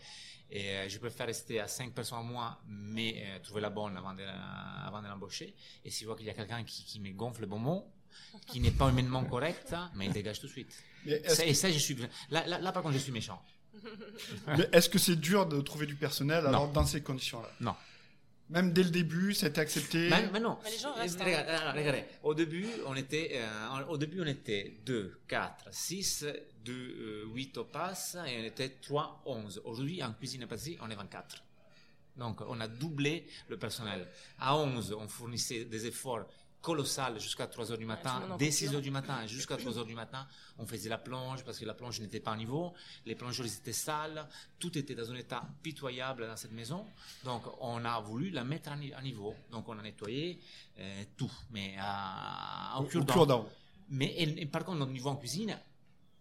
Et 0.50 0.70
euh, 0.70 0.88
je 0.88 0.98
préfère 0.98 1.26
rester 1.26 1.60
à 1.60 1.68
5 1.68 1.92
personnes 1.92 2.18
au 2.18 2.22
moins, 2.24 2.58
mais 2.66 3.22
euh, 3.22 3.38
trouver 3.40 3.60
la 3.60 3.70
bonne 3.70 3.96
avant 3.96 4.14
de, 4.14 4.24
avant 4.84 5.00
de 5.00 5.06
l'embaucher. 5.06 5.54
Et 5.84 5.90
si 5.90 6.00
je 6.00 6.06
vois 6.06 6.16
qu'il 6.16 6.26
y 6.26 6.30
a 6.30 6.34
quelqu'un 6.34 6.64
qui, 6.64 6.84
qui 6.84 7.00
me 7.00 7.12
gonfle 7.12 7.42
le 7.42 7.46
bon 7.46 7.58
mot, 7.58 7.86
qui 8.46 8.60
n'est 8.60 8.70
pas 8.70 8.88
humainement 8.88 9.24
correct, 9.24 9.74
mais 9.94 10.06
il 10.06 10.12
dégage 10.12 10.40
tout 10.40 10.46
de 10.46 10.52
suite. 10.52 10.82
Et 11.06 11.54
ça, 11.54 11.70
je 11.70 11.78
suis 11.78 11.96
là, 12.30 12.46
là, 12.46 12.58
là, 12.58 12.72
par 12.72 12.82
contre, 12.82 12.94
je 12.94 13.00
suis 13.00 13.12
méchant. 13.12 13.40
est-ce 14.72 14.88
que 14.88 14.98
c'est 14.98 15.16
dur 15.16 15.46
de 15.46 15.60
trouver 15.60 15.86
du 15.86 15.94
personnel 15.94 16.46
alors 16.46 16.68
dans 16.68 16.84
ces 16.84 17.02
conditions-là? 17.02 17.48
Non. 17.60 17.76
Même 18.50 18.72
dès 18.72 18.82
le 18.82 18.90
début, 18.90 19.34
c'était 19.34 19.60
accepté. 19.60 20.08
Mais, 20.08 20.30
mais 20.32 20.40
non. 20.40 20.58
Mais 20.64 20.70
les 20.70 20.78
gens 20.78 20.94
restent, 20.94 21.20
hein. 21.20 21.72
Regardez, 21.74 22.04
au 22.22 22.34
début, 22.34 22.66
on 22.86 22.94
était, 22.96 23.32
euh, 23.34 23.84
au 23.88 23.98
début, 23.98 24.22
on 24.22 24.26
était 24.26 24.80
2, 24.86 25.20
4, 25.28 25.66
6, 25.70 26.26
2, 26.64 27.26
8 27.34 27.58
au 27.58 27.64
pass, 27.64 28.16
et 28.26 28.40
on 28.40 28.44
était 28.44 28.70
3, 28.80 29.22
11. 29.26 29.60
Aujourd'hui, 29.64 30.02
en 30.02 30.12
cuisine 30.14 30.42
et 30.42 30.46
pâtisserie, 30.46 30.78
on 30.80 30.90
est 30.90 30.94
24. 30.96 31.44
Donc, 32.16 32.40
on 32.40 32.58
a 32.60 32.68
doublé 32.68 33.26
le 33.48 33.58
personnel. 33.58 34.06
À 34.38 34.56
11, 34.56 34.94
on 34.98 35.06
fournissait 35.08 35.64
des 35.66 35.86
efforts 35.86 36.26
colossaux 36.60 37.18
jusqu'à 37.18 37.46
3 37.46 37.70
heures 37.72 37.78
du 37.78 37.84
matin. 37.86 38.22
en 38.32 38.36
Dès 38.36 38.46
coupure. 38.50 38.52
6 38.68 38.74
heures 38.74 38.80
du 38.82 38.90
matin 38.90 39.26
jusqu'à 39.26 39.56
3 39.56 39.78
heures 39.78 39.84
du 39.86 39.94
matin, 39.94 40.26
on 40.58 40.66
faisait 40.66 40.88
la 40.88 40.98
plonge 40.98 41.44
parce 41.44 41.58
que 41.58 41.64
la 41.64 41.74
plonge 41.74 42.00
n'était 42.00 42.20
pas 42.20 42.32
à 42.32 42.36
niveau. 42.36 42.74
Les 43.06 43.14
plongeurs 43.14 43.46
étaient 43.46 43.72
sales. 43.72 44.26
Tout 44.58 44.76
était 44.76 44.94
dans 44.94 45.10
un 45.10 45.14
état 45.14 45.42
pitoyable 45.62 46.26
dans 46.26 46.36
cette 46.36 46.52
maison. 46.52 46.84
Donc, 47.24 47.42
on 47.60 47.84
a 47.84 48.00
voulu 48.00 48.30
la 48.30 48.44
mettre 48.44 48.70
à 48.72 48.76
ni- 48.76 48.92
à 48.92 49.00
niveau. 49.02 49.34
Donc, 49.50 49.68
on 49.68 49.78
a 49.78 49.82
nettoyé 49.82 50.40
euh, 50.78 51.04
tout, 51.16 51.32
mais 51.50 51.76
à, 51.78 52.74
à 52.76 52.80
au, 52.80 52.84
cure-dent. 52.84 53.14
Mais 53.90 54.06
et- 54.06 54.42
et 54.42 54.46
par 54.46 54.64
contre, 54.64 54.78
notre 54.78 54.92
niveau 54.92 55.10
en 55.10 55.16
cuisine, 55.16 55.58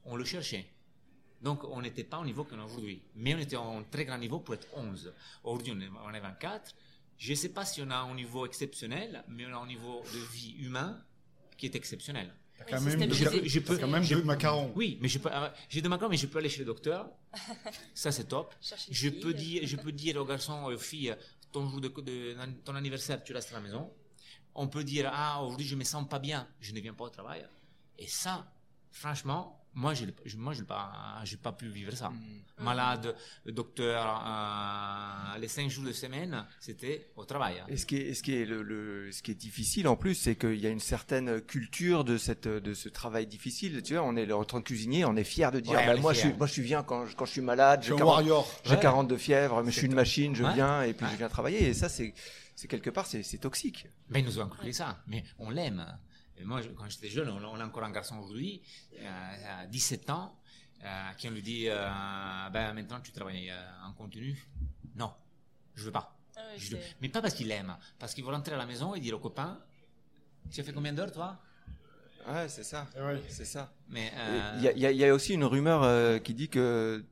on 0.06 0.16
le 0.16 0.24
cherchait. 0.24 0.68
Donc, 1.42 1.64
on 1.66 1.82
n'était 1.82 2.04
pas 2.04 2.18
au 2.20 2.26
niveau 2.26 2.44
qu'on 2.46 2.60
a 2.60 2.64
aujourd'hui. 2.66 3.02
Mais 3.16 3.36
on 3.36 3.40
était 3.40 3.56
à 3.56 3.60
un 3.62 3.84
très 3.84 4.06
grand 4.06 4.18
niveau 4.18 4.40
pour 4.40 4.54
être 4.56 4.68
11. 4.74 5.14
Aujourd'hui, 5.44 5.74
on 5.76 5.80
est, 5.82 5.90
on 6.04 6.14
est 6.14 6.20
24. 6.20 6.74
Je 7.18 7.32
ne 7.32 7.36
sais 7.36 7.50
pas 7.50 7.66
si 7.66 7.82
on 7.82 7.90
a 7.90 7.96
un 7.98 8.14
niveau 8.16 8.46
exceptionnel, 8.46 9.24
mais 9.28 9.46
on 9.48 9.54
a 9.58 9.58
un 9.62 9.68
niveau 9.68 10.04
de 10.14 10.20
vie 10.34 10.56
humain 10.60 11.04
qui 11.58 11.66
est 11.66 11.76
exceptionnel. 11.76 12.34
T'as 12.58 12.64
Oui, 12.66 12.72
quand 12.72 12.78
c'est 12.80 12.98
même, 12.98 13.14
Je- 13.14 13.48
je 13.48 13.60
peux- 13.60 13.78
quand 13.78 13.88
même 13.88 14.04
je- 14.04 14.16
deux 14.16 14.24
macarons. 14.24 14.72
Oui, 14.76 14.98
mais 15.02 15.08
je 15.08 15.20
peux, 15.20 15.30
euh, 15.32 15.50
j'ai 15.70 15.82
deux 15.82 15.90
macarons, 15.90 16.10
mais 16.10 16.18
je 16.18 16.28
peux 16.28 16.40
aller 16.40 16.50
chez 16.50 16.60
le 16.60 16.66
docteur. 16.66 17.10
Ça, 17.94 18.12
c'est 18.12 18.26
top. 18.26 18.54
Je 18.90 19.10
peux 19.10 19.34
dire, 19.34 19.62
je 19.66 19.76
peux 19.78 19.92
dire 19.92 20.18
aux 20.18 20.26
garçons 20.26 20.70
et 20.72 20.76
aux 20.76 20.80
filles, 20.80 21.16
ton 21.52 21.68
jour 21.70 21.82
de, 21.82 21.88
de- 21.88 22.36
ton 22.64 22.76
anniversaire, 22.76 23.24
tu 23.24 23.34
restes 23.34 23.52
à 23.52 23.56
la 23.56 23.62
maison. 23.62 23.92
On 24.56 24.68
peut 24.68 24.84
dire, 24.84 25.10
ah, 25.14 25.42
aujourd'hui, 25.44 25.68
je 25.68 25.76
me 25.76 25.84
sens 25.84 26.08
pas 26.10 26.18
bien, 26.20 26.48
je 26.60 26.74
ne 26.74 26.80
viens 26.80 26.94
pas 26.94 27.06
au 27.06 27.10
travail. 27.10 27.46
Et 28.00 28.08
ça, 28.08 28.52
franchement, 28.92 29.64
moi, 29.78 29.94
je, 29.94 30.06
je- 30.26 30.38
moi, 30.38 30.54
je 30.54 30.62
n'ai 30.62 30.66
pas, 30.66 30.92
j'ai 31.24 31.38
pas 31.38 31.52
pu 31.52 31.68
vivre 31.70 31.94
ça. 31.96 32.10
Mm. 32.10 32.64
Malade, 32.64 33.16
docteur, 33.46 34.24
euh, 34.26 35.38
les 35.40 35.48
cinq 35.48 35.70
jours 35.70 35.84
de 35.86 35.92
semaine, 35.92 36.44
c'était 36.60 37.12
au 37.16 37.24
travail. 37.26 37.62
Et 37.68 37.78
ce 37.78 37.86
qui 37.86 37.98
est, 37.98 38.14
ce 38.16 38.24
qui 38.24 38.34
est 38.34 38.46
le, 38.46 38.64
le- 38.64 39.12
ce 39.12 39.22
qui 39.22 39.30
est 39.32 39.36
difficile 39.36 39.88
en 39.88 39.96
plus, 39.96 40.16
c'est 40.16 40.36
qu'il 40.36 40.56
y 40.60 40.66
a 40.66 40.70
une 40.72 40.80
certaine 40.80 41.40
culture 41.42 42.04
de 42.04 42.18
cette, 42.18 42.48
de 42.48 42.74
ce 42.74 42.90
travail 42.90 43.28
difficile. 43.28 43.82
Tu 43.84 43.94
vois, 43.94 44.04
on 44.04 44.16
est 44.16 44.32
en 44.32 44.44
tant 44.44 44.60
que 44.62 44.66
cuisinier, 44.66 45.06
on 45.06 45.16
est 45.16 45.24
fier 45.24 45.52
de 45.52 45.60
dire, 45.60 45.74
Ouais, 45.74 45.86
bah, 45.86 45.96
moi, 45.98 46.14
je 46.14 46.20
suis, 46.22 46.34
moi, 46.34 46.48
je 46.48 46.54
suis 46.54 46.64
bien 46.64 46.82
quand, 46.82 47.06
je- 47.06 47.16
quand 47.16 47.26
je 47.26 47.32
suis 47.34 47.42
malade, 47.42 47.84
j'ai 47.84 47.94
un 47.94 47.98
40, 47.98 48.16
warrior. 48.16 48.62
j'ai 48.66 48.72
Ouais. 48.74 48.80
40 48.80 49.08
de 49.08 49.18
fièvre, 49.18 49.62
mais 49.64 49.72
je 49.72 49.78
suis 49.78 49.88
une 49.88 49.94
machine, 49.96 50.36
je 50.36 50.44
Ouais. 50.44 50.54
viens 50.56 50.82
et 50.82 50.94
puis 50.94 51.06
Ouais. 51.06 51.12
je 51.12 51.18
viens 51.18 51.30
travailler. 51.30 51.68
Et 51.70 51.74
ça, 51.76 51.90
c'est, 51.90 52.14
c'est 52.56 52.68
quelque 52.68 52.90
part, 52.90 53.06
c'est, 53.06 53.22
toxique. 53.38 53.86
Ben, 54.10 54.20
ils 54.20 54.26
nous 54.26 54.40
ont 54.40 54.44
inculqué 54.46 54.74
ça, 54.74 54.98
mais 55.06 55.24
on 55.38 55.52
l'aime. 55.52 55.86
Et 56.40 56.44
moi, 56.44 56.62
je- 56.62 56.70
quand 56.70 56.88
j'étais 56.90 57.10
jeune, 57.10 57.30
on, 57.30 57.44
on 57.44 57.60
a 57.60 57.66
encore 57.66 57.84
un 57.84 57.92
garçon 57.92 58.18
aujourd'hui, 58.20 58.62
euh, 59.00 59.62
à 59.64 59.66
17 59.68 60.10
ans, 60.10 60.38
euh, 60.84 61.12
qui 61.18 61.28
on 61.28 61.32
lui 61.32 61.42
dit, 61.42 61.66
euh, 61.70 62.50
ben 62.52 62.74
maintenant 62.74 63.00
tu 63.02 63.12
travailles 63.12 63.50
euh, 63.50 63.86
en 63.88 63.94
continu. 63.94 64.38
Non, 64.96 65.12
je 65.76 65.84
veux 65.86 65.92
pas. 65.92 66.16
Ah 66.36 66.42
Je 66.58 66.78
Mais 67.02 67.10
pas 67.10 67.22
parce 67.22 67.34
qu'il 67.34 67.50
aime, 67.52 67.76
parce 68.00 68.14
qu'il 68.14 68.24
veut 68.24 68.32
rentrer 68.32 68.54
à 68.54 68.58
la 68.58 68.66
maison 68.68 68.94
et 68.94 69.00
dire 69.00 69.16
aux 69.16 69.20
copains, 69.20 69.60
tu 70.52 70.62
as 70.62 70.64
fait 70.64 70.74
combien 70.74 70.94
d'heures 70.94 71.12
toi? 71.12 71.38
Ouais, 72.28 72.48
c'est 72.50 72.64
ça. 72.64 72.88
Ouais. 72.98 73.22
C'est 73.30 73.46
ça. 73.46 73.72
Mais 73.90 74.12
euh, 74.16 74.58
Il 74.58 74.64
y, 74.64 74.86
a, 74.86 74.92
y 74.92 74.98
y 74.98 75.10
aussi 75.12 75.34
une 75.34 75.46
rumeur 75.46 75.84
euh, 75.84 76.20
qui 76.20 76.34
dit 76.34 76.50
que 76.50 77.04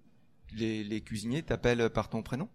les, 0.54 0.84
les 0.84 1.02
cuisiniers 1.02 1.44
t'appellent 1.44 1.90
par 1.90 2.10
ton 2.10 2.22
prénom? 2.22 2.50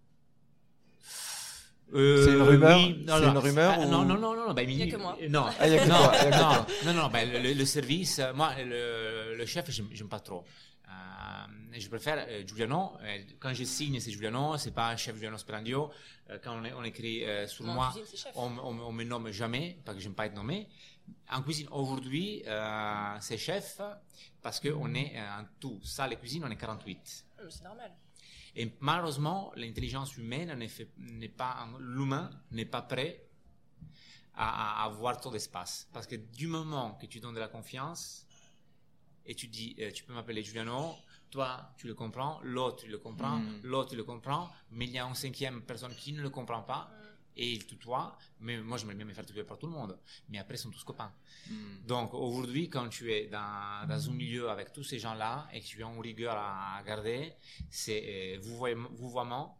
Euh, 1.95 2.25
c'est 2.25 2.33
une 2.33 2.43
rumeur 2.43 2.77
oui, 2.79 3.05
non, 3.07 3.15
C'est 3.17 3.21
non. 3.27 3.31
une 3.33 3.39
rumeur 3.39 3.75
Ah, 3.77 3.81
ou- 3.81 3.91
Non, 3.91 4.05
non, 4.05 4.19
non, 4.19 4.35
non, 4.37 4.55
Il 4.57 4.73
y 4.73 4.83
a 4.83 4.87
que 4.87 4.97
moi. 4.97 5.17
Non, 5.29 5.47
Ah, 5.59 5.67
il 5.67 5.73
y 5.75 5.79
a 5.79 5.85
que 5.85 5.89
non, 5.89 5.97
toi, 5.97 6.13
il 6.15 6.25
y 6.25 6.27
a 6.27 6.31
que 6.31 6.85
non, 6.87 6.93
non, 6.95 7.03
non, 7.03 7.11
le, 7.13 7.53
le 7.55 7.65
service, 7.65 8.19
euh, 8.19 8.33
moi, 8.35 8.53
le, 8.59 9.37
le 9.37 9.47
chef, 9.47 9.71
j'aime 9.71 9.89
j'aime 9.93 10.09
pas 10.09 10.21
trop. 10.21 10.45
Euh, 10.89 10.93
je 11.79 11.89
préfère 11.89 12.25
euh, 12.29 12.43
Giuliano. 12.47 12.93
Quand 13.39 13.55
je 13.55 13.65
signe, 13.65 14.01
c'est 14.01 14.11
Giuliano, 14.11 14.57
c'est 14.59 14.73
pas 14.75 14.97
chef 14.97 15.15
Giuliano 15.15 15.39
Sperandio. 15.39 15.91
Euh, 16.31 16.39
quand 16.43 16.59
on, 16.61 16.65
est- 16.65 16.73
on 16.73 16.83
écrit 16.85 17.25
euh, 17.25 17.47
sur 17.47 17.65
Moi, 17.65 17.93
cuisine, 17.95 18.33
on, 18.35 18.51
on, 18.59 18.79
on 18.89 18.93
me 18.93 19.05
nomme 19.05 19.31
jamais, 19.31 19.79
parce 19.85 19.97
que 19.97 20.03
j'aime 20.03 20.15
pas 20.15 20.27
être 20.27 20.35
nommé. 20.35 20.69
En 21.33 21.43
cuisine, 21.43 21.67
aujourd'hui, 21.73 22.43
euh, 22.47 23.17
c'est 23.21 23.37
chef, 23.39 23.81
parce 24.43 24.61
qu'on 24.61 24.95
est 24.95 25.13
en 25.19 25.45
tout, 25.61 25.81
salle 25.83 26.13
et 26.13 26.17
cuisine, 26.17 26.45
on 26.47 26.51
est 26.51 26.57
48. 26.57 27.25
Ah, 27.39 27.43
mais 27.45 27.51
C'est 27.51 27.65
normal. 27.65 27.91
Et 28.57 28.73
malheureusement, 28.81 29.53
l'intelligence 29.57 30.17
humaine 30.17 30.57
n'est 30.99 31.29
pas, 31.29 31.69
l'humain 31.79 32.31
n'est 32.51 32.65
pas 32.65 32.83
prêt 32.83 33.27
à, 34.35 34.83
à 34.83 34.87
avoir 34.87 35.21
trop 35.21 35.31
d'espace. 35.31 35.89
Parce 35.93 36.07
que 36.07 36.17
du 36.17 36.47
moment 36.47 36.95
que 36.95 37.07
tu 37.07 37.21
donnes 37.21 37.35
de 37.35 37.41
la 37.41 37.49
confiance 37.49 38.27
et 39.27 39.35
tu 39.35 39.47
dis, 39.49 39.77
euh, 39.79 39.91
tu 39.93 40.03
peux 40.05 40.13
m'appeler 40.13 40.43
Giuliano, 40.43 40.95
toi, 41.31 41.73
tu 41.77 41.87
le 41.87 41.95
comprends, 41.95 42.41
l'autre, 42.43 42.83
tu 42.85 42.89
le 42.89 42.99
comprends, 42.99 43.39
Mm. 43.39 43.61
l'autre, 43.63 43.91
tu 43.91 43.97
le 43.97 44.03
comprends, 44.05 44.51
mais 44.73 44.87
il 44.87 44.91
y 44.91 44.99
a 44.99 45.05
une 45.07 45.15
cinquième 45.15 45.63
personne 45.63 45.95
qui 45.95 46.13
ne 46.13 46.23
le 46.23 46.31
comprend 46.31 46.63
pas 46.63 46.91
et 47.37 47.53
il 47.53 47.67
tutoie. 47.67 48.17
Mais 48.41 48.59
moi, 48.59 48.77
j'aimerais 48.79 48.97
bien 48.97 49.07
me 49.07 49.13
faire 49.13 49.25
tutoyer 49.25 49.47
par 49.47 49.59
tout 49.59 49.67
le 49.67 49.73
monde. 49.73 49.99
Mais 50.29 50.39
après, 50.39 50.55
ils 50.55 50.59
sont 50.59 50.71
tous 50.71 50.85
copains. 50.85 51.13
Hmm. 51.49 51.87
Donc 51.87 52.15
aujourd'hui, 52.15 52.69
quand 52.69 52.89
tu 52.89 53.13
es 53.13 53.27
dans, 53.27 53.87
dans 53.89 54.09
un 54.09 54.13
milieu 54.13 54.49
avec 54.51 54.73
tous 54.73 54.85
ces 54.85 54.99
gens-là 54.99 55.49
et 55.53 55.61
que 55.61 55.67
tu 55.67 55.83
as 55.83 55.87
une 55.87 56.01
rigueur 56.01 56.37
à 56.37 56.83
garder, 56.85 57.33
c'est 57.71 58.37
euh, 58.37 58.41
vouvoiement 58.41 58.89
vouvoiement 58.93 59.59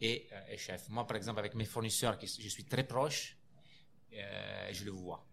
et, 0.00 0.28
euh, 0.32 0.52
et 0.52 0.56
chef. 0.56 0.88
Moi, 0.88 1.06
par 1.06 1.16
exemple, 1.16 1.38
avec 1.38 1.54
mes 1.54 1.64
fournisseurs, 1.64 2.18
qui 2.18 2.26
je 2.26 2.48
suis 2.48 2.64
très 2.64 2.84
proche, 2.84 3.36
euh, 4.12 4.68
je 4.72 4.84
le 4.84 4.90
vois. 4.90 5.24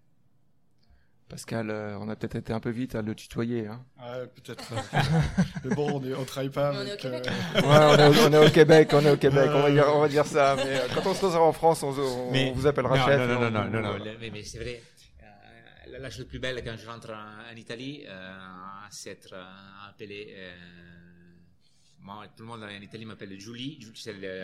Pascal, 1.29 1.69
euh, 1.69 1.95
on 1.99 2.09
a 2.09 2.15
peut-être 2.15 2.35
été 2.37 2.51
un 2.53 2.59
peu 2.59 2.71
vite 2.71 2.95
à 2.95 3.01
le 3.03 3.13
tutoyer. 3.13 3.67
Hein. 3.67 3.85
Ouais, 3.99 4.25
peut-être. 4.27 4.63
mais 5.63 5.75
bon, 5.75 5.99
on, 5.99 6.03
est, 6.03 6.13
on 6.15 6.25
travaille 6.25 6.49
pas 6.49 6.71
Mais 6.71 6.77
on 6.79 6.85
est 6.87 6.93
au. 6.93 6.97
Québec. 6.97 7.25
Ouais, 7.55 7.61
on 7.63 7.95
est, 7.97 8.07
au, 8.07 8.27
on 8.27 8.33
est 8.33 8.47
au 8.47 8.49
Québec, 8.49 8.89
on 8.93 8.99
est 9.05 9.11
au 9.11 9.17
Québec, 9.17 9.49
on 9.53 9.61
va 9.61 9.71
dire, 9.71 9.85
on 9.93 9.99
va 10.01 10.07
dire 10.09 10.25
ça. 10.25 10.55
Mais 10.55 10.63
euh, 10.79 10.87
quand 10.93 11.01
on 11.01 11.13
se 11.13 11.21
retrouvera 11.25 11.41
en 11.43 11.53
France, 11.53 11.83
on, 11.83 11.91
vous 11.91 12.65
appellera 12.67 12.97
non, 12.97 13.05
chef. 13.05 13.19
Non, 13.19 13.27
non, 13.27 13.47
on- 13.47 13.51
non, 13.51 13.69
non, 13.81 13.97
non, 13.99 14.05
mais, 14.19 14.29
mais 14.31 14.43
c'est 14.43 14.57
vrai. 14.57 14.81
euh, 15.21 15.25
la, 15.91 15.99
la 15.99 16.09
chose 16.09 16.25
plus 16.25 16.39
belle 16.39 16.63
quand 16.65 16.75
je 16.77 16.87
rentre 16.87 17.11
en, 17.11 17.53
en 17.53 17.55
Italie, 17.55 18.05
euh, 18.07 18.35
c'est 18.89 19.11
être 19.11 19.33
euh, 19.33 19.89
appelé. 19.89 20.33
euh, 20.35 20.55
moi, 21.99 22.25
tout 22.35 22.41
le 22.43 22.49
monde 22.49 22.63
en 22.63 22.81
Italie 22.81 23.05
m'appelle 23.05 23.39
Julie. 23.39 23.77
Julie, 23.79 23.99
c'est 24.01 24.13
le, 24.13 24.19
euh, 24.23 24.43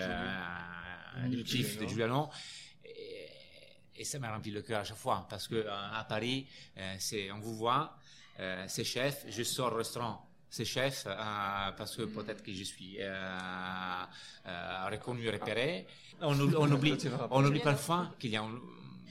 Julie 1.24 1.30
diminutif 1.30 1.80
de 1.80 1.88
Giuliano. 1.88 2.30
Et, 3.97 4.03
ça 4.03 4.19
m'a 4.19 4.31
rempli 4.34 4.51
le 4.51 4.62
cœur 4.62 4.81
à 4.81 4.84
chaque 4.84 4.97
fois 4.97 5.25
parce 5.29 5.47
que 5.47 5.55
euh, 5.55 5.71
à 5.93 6.03
Paris, 6.03 6.47
euh, 6.77 6.95
c'est 6.99 7.31
on 7.31 7.39
vous 7.39 7.55
voit, 7.55 7.97
euh, 8.39 8.65
c'est 8.67 8.84
chef. 8.84 9.25
Je 9.29 9.43
sors 9.43 9.71
au 9.73 9.77
restaurant. 9.77 10.27
C'est 10.49 10.65
chef 10.65 11.05
euh, 11.08 11.71
parce 11.77 11.95
que 11.97 12.03
peut-être 12.03 12.41
que 12.43 12.53
je 12.53 12.63
suis 12.63 12.97
euh, 12.99 14.03
euh, 14.47 14.88
reconnu, 14.91 15.29
repéré. 15.29 15.86
On, 16.21 16.38
ou- 16.39 16.55
on 16.58 16.71
oublie, 16.71 16.97
on 17.31 17.43
oublie 17.45 17.60
parfois 17.60 18.12
qu'il 18.19 18.31
y 18.31 18.38
a 18.38 18.43
un- 18.43 18.60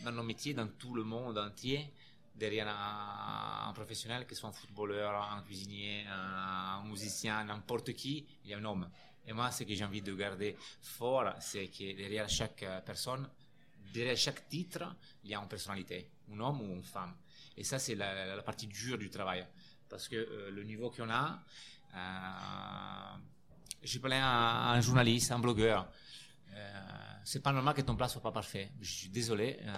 dans 0.04 0.12
nos 0.12 0.22
métiers, 0.22 0.54
dans 0.54 0.68
tout 0.68 0.94
le 0.94 1.02
monde 1.04 1.36
entier, 1.38 1.90
derrière 2.34 2.68
un, 2.68 3.68
un 3.68 3.72
professionnel, 3.72 4.26
que 4.26 4.34
ce 4.34 4.40
soit 4.40 4.50
un 4.50 4.52
footballeur, 4.52 5.12
un 5.32 5.42
cuisinier, 5.42 6.04
un, 6.06 6.80
un 6.80 6.84
musicien, 6.84 7.44
n'importe 7.44 7.92
qui, 7.94 8.24
il 8.44 8.50
y 8.50 8.54
a 8.54 8.58
un 8.58 8.64
homme. 8.64 8.88
Et 9.26 9.32
moi, 9.32 9.50
ce 9.50 9.64
que 9.64 9.74
j'ai 9.74 9.84
envie 9.84 10.02
de 10.02 10.14
garder 10.14 10.56
fort, 10.82 11.32
c'est 11.40 11.68
que 11.68 11.96
derrière 11.96 12.28
chaque 12.28 12.64
euh, 13.94 14.02
personne, 14.02 14.02
derrière 14.02 14.16
chaque 14.16 14.48
titre, 14.48 14.96
il 15.24 15.30
y 15.30 15.34
a 15.34 15.38
une 15.38 15.48
personnalité, 15.48 16.10
un 16.32 16.40
homme 16.40 16.60
ou 16.60 16.74
une 16.74 16.82
femme. 16.82 17.14
Et 17.56 17.64
ça, 17.64 17.78
c'est 17.78 17.94
la, 17.94 18.42
partie 18.42 18.66
dure 18.66 18.98
du 18.98 19.10
travail. 19.10 19.46
Parce 19.88 20.08
que 20.08 20.16
euh, 20.16 20.50
le 20.50 20.64
niveau 20.64 20.90
qu'on 20.90 21.10
a, 21.10 21.42
euh, 21.94 23.16
j'ai 23.82 24.00
parlé 24.00 24.16
à 24.16 24.70
un 24.72 24.80
journaliste, 24.80 25.30
un 25.32 25.38
blogueur. 25.38 25.88
Euh, 26.54 26.80
c'est 27.24 27.42
pas 27.42 27.52
normal 27.52 27.74
que 27.74 27.80
ton 27.80 27.96
plat 27.96 28.08
soit 28.08 28.22
pas 28.22 28.32
parfait. 28.32 28.70
Je 28.80 28.92
suis 28.92 29.08
désolé, 29.08 29.58
euh, 29.62 29.72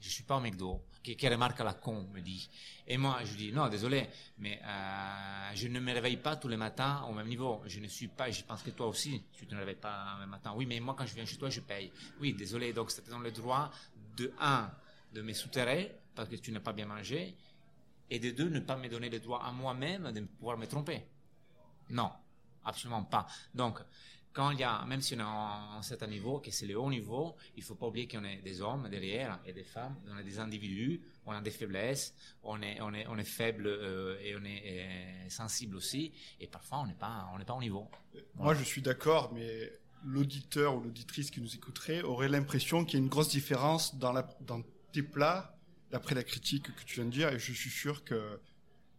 je 0.00 0.08
suis 0.08 0.24
pas 0.24 0.36
au 0.36 0.40
McDo. 0.40 0.82
Qui, 1.02 1.16
qui 1.16 1.28
remarque 1.28 1.60
à 1.60 1.64
la 1.64 1.74
con, 1.74 2.06
me 2.12 2.20
dit. 2.20 2.48
Et 2.86 2.96
moi, 2.96 3.18
je 3.24 3.34
dis, 3.34 3.52
non, 3.52 3.68
désolé, 3.68 4.08
mais 4.38 4.60
euh, 4.64 5.50
je 5.54 5.66
ne 5.66 5.80
me 5.80 5.92
réveille 5.92 6.16
pas 6.16 6.36
tous 6.36 6.46
les 6.46 6.56
matins 6.56 7.02
au 7.08 7.12
même 7.12 7.26
niveau. 7.26 7.60
Je 7.66 7.80
ne 7.80 7.88
suis 7.88 8.06
pas, 8.06 8.30
je 8.30 8.44
pense 8.44 8.62
que 8.62 8.70
toi 8.70 8.86
aussi, 8.86 9.22
tu 9.32 9.44
ne 9.44 9.50
te 9.50 9.54
réveilles 9.56 9.74
pas 9.74 10.16
le 10.20 10.26
matin. 10.26 10.52
Oui, 10.54 10.64
mais 10.64 10.78
moi, 10.78 10.94
quand 10.96 11.06
je 11.06 11.14
viens 11.14 11.24
chez 11.26 11.38
toi, 11.38 11.50
je 11.50 11.60
paye. 11.60 11.90
Oui, 12.20 12.34
désolé, 12.34 12.72
donc 12.72 12.92
c'était 12.92 13.10
dans 13.10 13.18
le 13.18 13.32
droit 13.32 13.72
de, 14.16 14.32
un, 14.38 14.70
de 15.12 15.22
me 15.22 15.32
souterrer 15.32 15.98
parce 16.14 16.28
que 16.28 16.36
tu 16.36 16.52
n'as 16.52 16.60
pas 16.60 16.72
bien 16.72 16.86
mangé, 16.86 17.34
et 18.10 18.18
de 18.18 18.30
deux, 18.30 18.48
ne 18.48 18.60
pas 18.60 18.76
me 18.76 18.88
donner 18.88 19.08
le 19.08 19.18
droit 19.18 19.42
à 19.42 19.50
moi-même 19.50 20.12
de 20.12 20.20
pouvoir 20.20 20.58
me 20.58 20.66
tromper. 20.66 21.02
Non, 21.90 22.12
absolument 22.64 23.02
pas. 23.04 23.26
Donc, 23.54 23.80
quand 24.32 24.50
il 24.50 24.60
y 24.60 24.64
a, 24.64 24.84
même 24.86 25.00
si 25.00 25.14
on 25.14 25.18
est 25.18 25.22
à 25.22 25.76
un 25.78 25.82
certain 25.82 26.06
niveau, 26.06 26.38
que 26.40 26.50
c'est 26.50 26.66
le 26.66 26.78
haut 26.78 26.90
niveau, 26.90 27.36
il 27.56 27.62
faut 27.62 27.74
pas 27.74 27.86
oublier 27.86 28.08
qu'on 28.08 28.24
est 28.24 28.40
des 28.42 28.60
hommes 28.62 28.88
derrière 28.88 29.38
et 29.46 29.52
des 29.52 29.64
femmes, 29.64 29.96
on 30.10 30.18
est 30.18 30.24
des 30.24 30.38
individus, 30.38 31.02
on 31.26 31.32
a 31.32 31.40
des 31.40 31.50
faiblesses, 31.50 32.14
on 32.42 32.60
est, 32.62 32.80
on 32.80 32.94
est, 32.94 33.06
on 33.08 33.18
est 33.18 33.24
faible 33.24 33.66
euh, 33.66 34.18
et 34.22 34.34
on 34.34 34.44
est 34.44 34.62
euh, 34.64 35.28
sensible 35.28 35.76
aussi, 35.76 36.12
et 36.40 36.46
parfois 36.46 36.78
on 36.78 36.86
n'est 36.86 36.94
pas, 36.94 37.28
on 37.34 37.38
n'est 37.38 37.44
pas 37.44 37.54
au 37.54 37.60
niveau. 37.60 37.88
Moi, 38.36 38.54
je 38.54 38.64
suis 38.64 38.82
d'accord, 38.82 39.32
mais 39.34 39.70
l'auditeur 40.04 40.76
ou 40.76 40.80
l'auditrice 40.80 41.30
qui 41.30 41.40
nous 41.40 41.54
écouterait 41.54 42.02
aurait 42.02 42.28
l'impression 42.28 42.84
qu'il 42.84 42.98
y 42.98 43.02
a 43.02 43.04
une 43.04 43.10
grosse 43.10 43.28
différence 43.28 43.96
dans 43.96 44.14
tes 44.92 45.02
plats, 45.02 45.56
d'après 45.90 46.14
la 46.14 46.24
critique 46.24 46.74
que 46.74 46.84
tu 46.84 46.96
viens 46.96 47.04
de 47.04 47.10
dire, 47.10 47.28
et 47.28 47.38
je 47.38 47.52
suis 47.52 47.70
sûr 47.70 48.02
que 48.02 48.40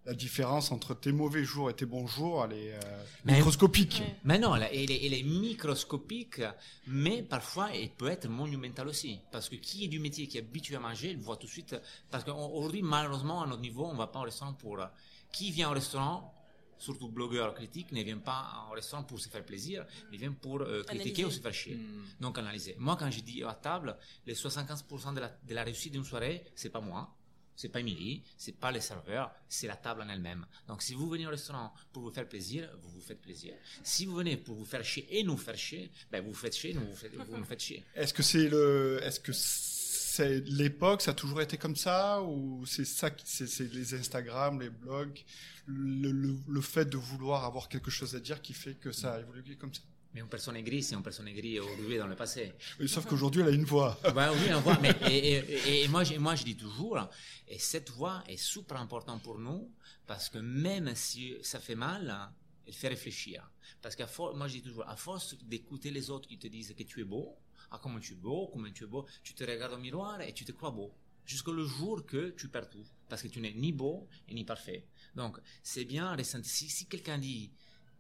la 0.06 0.14
différence 0.14 0.72
entre 0.72 0.94
tes 0.94 1.12
mauvais 1.12 1.44
jours 1.46 1.70
et 1.70 1.74
tes 1.76 1.86
bons 1.86 2.08
jours, 2.08 2.44
elle 2.46 2.58
est 2.58 2.74
euh, 2.74 2.80
Mais- 3.26 3.36
microscopique. 3.36 4.02
Mais 4.26 4.38
non, 4.38 4.56
elle, 4.56 4.64
est, 4.92 5.06
elle 5.06 5.14
est 5.14 5.24
microscopique, 5.24 6.42
mais 6.88 7.24
parfois 7.24 7.74
elle 7.74 7.90
peut 7.90 8.10
être 8.10 8.28
monumentale 8.28 8.88
aussi. 8.90 9.20
Parce 9.32 9.48
que 9.50 9.56
qui 9.56 9.86
est 9.86 9.88
du 9.88 10.00
métier, 10.00 10.28
qui 10.28 10.38
est 10.38 10.42
habitué 10.42 10.76
à 10.76 10.80
manger, 10.80 11.12
il 11.12 11.18
voit 11.18 11.38
tout 11.38 11.48
de 11.48 11.52
suite. 11.52 11.76
Parce 12.12 12.24
qu'aujourd'hui, 12.24 12.82
malheureusement, 12.82 13.44
à 13.44 13.48
notre 13.48 13.62
niveau, 13.62 13.86
on 13.86 13.94
ne 13.94 13.98
va 13.98 14.08
pas 14.08 14.20
au 14.20 14.24
restaurant 14.24 14.54
pour. 14.54 14.80
Qui 15.32 15.52
vient 15.52 15.70
au 15.72 15.74
restaurant, 15.74 16.32
surtout 16.78 17.08
blogueur 17.08 17.54
critique, 17.56 17.92
ne 17.92 18.04
vient 18.04 18.18
pas 18.20 18.68
au 18.70 18.74
restaurant 18.76 19.04
pour 19.04 19.20
se 19.20 19.30
faire 19.30 19.44
plaisir, 19.46 19.86
il 20.12 20.20
vient 20.20 20.34
pour 20.34 20.62
euh, 20.62 20.84
critiquer 20.84 21.22
Analyser. 21.22 21.26
ou 21.26 21.32
se 21.32 21.40
faire 21.40 21.54
chier. 21.54 21.76
Hmm. 21.76 22.04
Donc 22.20 22.38
analyser. 22.38 22.76
Moi, 22.78 22.98
quand 23.00 23.10
je 23.10 23.22
dis 23.22 23.42
à 23.44 23.54
table, 23.54 23.98
les 24.28 24.36
75% 24.36 25.14
de 25.16 25.22
la, 25.22 25.30
de 25.30 25.54
la 25.56 25.64
réussite 25.64 25.94
d'une 25.94 26.04
soirée, 26.04 26.44
c'est 26.56 26.70
pas 26.70 26.82
moi, 26.82 27.10
c'est 27.56 27.70
pas 27.70 27.80
Émilie, 27.80 28.24
c'est 28.38 28.58
pas 28.58 28.72
les 28.72 28.82
serveurs, 28.82 29.32
c'est 29.48 29.68
la 29.68 29.76
table 29.76 30.02
en 30.02 30.10
elle-même. 30.10 30.46
Donc 30.68 30.82
si 30.82 30.94
vous 30.94 31.08
venez 31.08 31.28
au 31.28 31.30
restaurant 31.30 31.74
pour 31.92 32.04
vous 32.04 32.12
faire 32.12 32.28
plaisir, 32.28 32.70
vous 32.82 32.90
vous 32.90 33.02
faites 33.02 33.22
plaisir. 33.22 33.54
Si 33.84 34.06
vous 34.06 34.16
venez 34.16 34.38
pour 34.38 34.56
vous 34.56 34.66
faire 34.66 34.84
chier 34.84 35.06
et 35.10 35.24
nous 35.24 35.38
faire 35.38 35.58
chier, 35.58 35.92
ben 36.12 36.22
vous 36.24 36.32
vous 36.32 36.38
faites 36.38 36.56
chier, 36.56 36.74
nous 36.74 36.86
vous, 36.86 36.96
faites, 36.96 37.14
nous 37.14 37.44
faites 37.44 37.62
chier. 37.62 37.84
Est-ce 37.96 38.14
que 38.14 38.24
c'est 38.24 38.50
le, 38.50 39.00
est-ce 39.04 39.20
que 39.20 39.32
c'est 39.34 40.42
l'époque, 40.42 41.02
ça 41.02 41.12
a 41.12 41.14
toujours 41.14 41.42
été 41.42 41.58
comme 41.58 41.76
ça, 41.76 42.22
ou 42.22 42.66
c'est 42.66 42.86
ça, 42.86 43.10
c'est, 43.24 43.74
les 43.74 43.96
Instagram, 43.96 44.62
les 44.62 44.70
blogs, 44.70 45.24
le, 45.66 46.12
le 46.48 46.62
fait 46.62 46.86
de 46.86 46.98
vouloir 46.98 47.46
avoir 47.46 47.68
quelque 47.68 47.90
chose 47.90 48.16
à 48.16 48.20
dire 48.20 48.42
qui 48.42 48.54
fait 48.54 48.76
que 48.76 48.92
ça 48.92 49.14
a 49.14 49.20
évolué 49.20 49.56
comme 49.56 49.74
ça? 49.74 49.82
Mais 50.14 50.22
une 50.22 50.28
personne 50.30 50.56
aigrie, 50.56 50.84
c'est 50.84 50.96
une 50.96 51.02
personne 51.04 51.28
aigrie 51.28 51.60
aujourd'hui 51.60 51.98
dans 51.98 52.06
le 52.08 52.16
passé. 52.16 52.54
Oui, 52.80 52.88
sauf 52.88 53.06
qu'aujourd'hui, 53.08 53.42
elle 53.42 53.48
a 53.48 53.52
une 53.52 53.66
voix. 53.66 54.00
Ben 54.14 54.32
oui, 54.32 54.54
on 54.54 54.62
voit, 54.62 54.78
mais 54.80 54.96
et, 55.10 55.38
et- 55.38 55.84
et 55.84 55.88
moi, 55.88 56.04
je- 56.04 56.16
moi, 56.16 56.36
je 56.36 56.44
dis 56.44 56.56
toujours, 56.56 57.00
et 57.48 57.58
cette 57.58 57.90
voix 57.90 58.24
est 58.28 58.38
super 58.38 58.78
importante 58.78 59.24
pour 59.24 59.40
nous, 59.40 59.72
parce 60.06 60.30
que 60.30 60.38
même 60.38 60.94
si 60.96 61.34
ça 61.42 61.60
fait 61.60 61.76
mal, 61.76 62.32
elle 62.68 62.74
fait 62.74 62.90
réfléchir. 62.90 63.50
Parce 63.82 63.96
qu'à 63.96 64.08
force, 64.08 64.36
moi, 64.38 64.48
je 64.48 64.54
dis 64.54 64.62
toujours, 64.62 64.88
à 64.88 64.96
force 64.96 65.36
d'écouter 65.44 65.90
les 65.92 66.10
autres 66.10 66.28
qui 66.30 66.38
te 66.38 66.48
disent 66.48 66.74
que 66.78 66.84
tu 66.84 67.02
es 67.02 67.04
beau, 67.04 67.36
ah, 67.72 67.80
comment 67.82 68.00
tu 68.00 68.14
es 68.14 68.16
beau, 68.16 68.48
comment 68.54 68.72
tu 68.72 68.84
es 68.84 68.88
beau, 68.88 69.06
tu 69.24 69.34
te 69.34 69.44
regardes 69.44 69.74
au 69.74 69.78
miroir 69.80 70.22
et 70.22 70.32
tu 70.34 70.46
te 70.46 70.52
crois 70.52 70.70
beau. 70.72 70.94
Jusqu'au 71.26 71.58
jour 71.66 72.06
que 72.06 72.32
tu 72.38 72.50
perds 72.50 72.70
tout. 72.70 72.86
Parce 73.10 73.22
que 73.24 73.30
tu 73.30 73.40
n'es 73.40 73.54
ni 73.54 73.72
beau 73.72 74.08
et 74.28 74.34
ni 74.34 74.44
parfait. 74.44 74.86
Donc, 75.16 75.40
c'est 75.64 75.86
bien. 75.86 76.16
Si, 76.44 76.70
si 76.70 76.86
quelqu'un 76.86 77.18
dit 77.18 77.50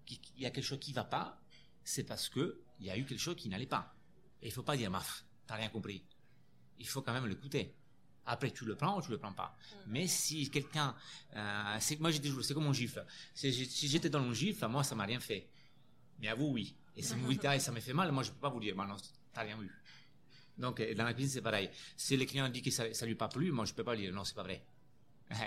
qu'il 0.06 0.19
y 0.38 0.45
a 0.45 0.52
quelque 0.52 0.63
chose 0.65 0.80
qui 0.80 0.91
ne 0.91 0.95
va 0.95 1.06
pas, 1.06 1.39
c'est 1.84 2.04
parce 2.04 2.30
que 2.30 2.62
il 2.80 2.86
y 2.88 2.89
a 2.89 2.98
eu 2.98 3.06
quelque 3.06 3.19
chose 3.19 3.36
qui 3.36 3.50
n'allait 3.50 3.65
pas. 3.65 3.96
Et 4.41 4.48
il 4.48 4.52
faut 4.52 4.63
pas 4.63 4.76
dire, 4.76 4.91
maf, 4.91 5.24
t'as 5.48 5.56
rien 5.56 5.69
compris. 5.69 6.04
Il 6.80 6.88
faut 6.88 7.02
quand 7.02 7.13
même 7.13 7.28
l'écouter. 7.28 7.74
Après, 8.26 8.52
tu 8.52 8.65
le 8.65 8.76
prends 8.76 8.98
ou 8.98 9.02
tu 9.02 9.12
le 9.12 9.17
prends 9.17 9.34
pas. 9.34 9.56
Mais 9.88 10.08
si 10.08 10.50
quelqu'un, 10.50 10.96
euh, 11.36 11.78
c'est, 11.80 12.00
moi 12.00 12.12
j'ai 12.12 12.22
toujours, 12.22 12.43
c'est 12.43 12.54
comme 12.54 12.67
un 12.67 12.74
gifle. 12.74 13.06
Si, 13.34 13.52
j'étais 13.88 14.10
dans 14.10 14.22
un 14.22 14.34
gifle, 14.34 14.65
moi 14.67 14.84
ça 14.84 14.96
m'a 14.96 15.06
rien 15.06 15.19
fait. 15.19 15.50
Mais 16.19 16.30
à 16.30 16.36
vous, 16.36 16.48
oui. 16.48 16.76
Et 16.96 17.02
si 17.02 17.15
vous 17.15 17.32
dites, 17.32 17.46
ah, 17.46 17.60
ça 17.60 17.72
me 17.72 17.80
fait 17.80 17.93
mal, 17.93 18.12
moi 18.12 18.24
je 18.24 18.32
peux 18.32 18.39
pas 18.39 18.50
vous 18.50 18.60
dire, 18.60 18.76
bah 18.76 18.86
non, 18.86 18.96
t'as 19.34 19.41
rien 19.41 19.58
vu. 19.58 19.69
Donc, 20.58 20.80
euh, 20.80 20.93
dans 20.93 21.04
la 21.04 21.13
cuisine, 21.13 21.32
c'est 21.32 21.41
pareil. 21.41 21.69
Si 21.98 22.15
le 22.15 22.26
client 22.26 22.48
dit 22.48 22.62
que 22.62 22.72
ça, 22.72 22.93
ça 22.93 23.06
lui 23.06 23.13
a 23.13 23.17
pas 23.17 23.28
plu, 23.28 23.52
moi 23.52 23.65
je 23.65 23.74
peux 23.74 23.84
pas 23.84 23.96
lui 23.96 24.04
dire, 24.04 24.13
non, 24.13 24.24
c'est 24.24 24.36
pas 24.36 24.43
vrai. 24.43 24.63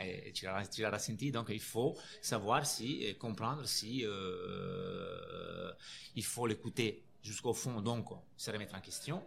Eh, 0.03 0.33
tu 0.33 0.47
l'as 0.47 0.91
ressenti, 0.91 1.31
donc 1.31 1.49
il 1.51 1.61
faut 1.61 1.97
savoir 2.21 2.67
si, 2.67 3.15
comprendre 3.19 3.67
si 3.67 4.03
euh, 4.05 5.73
il 6.15 6.25
faut 6.25 6.47
l'écouter 6.47 7.05
jusqu'au 7.23 7.53
fond, 7.53 7.81
donc 7.81 8.09
se 8.37 8.51
remettre 8.51 8.75
en 8.75 8.81
question, 8.81 9.23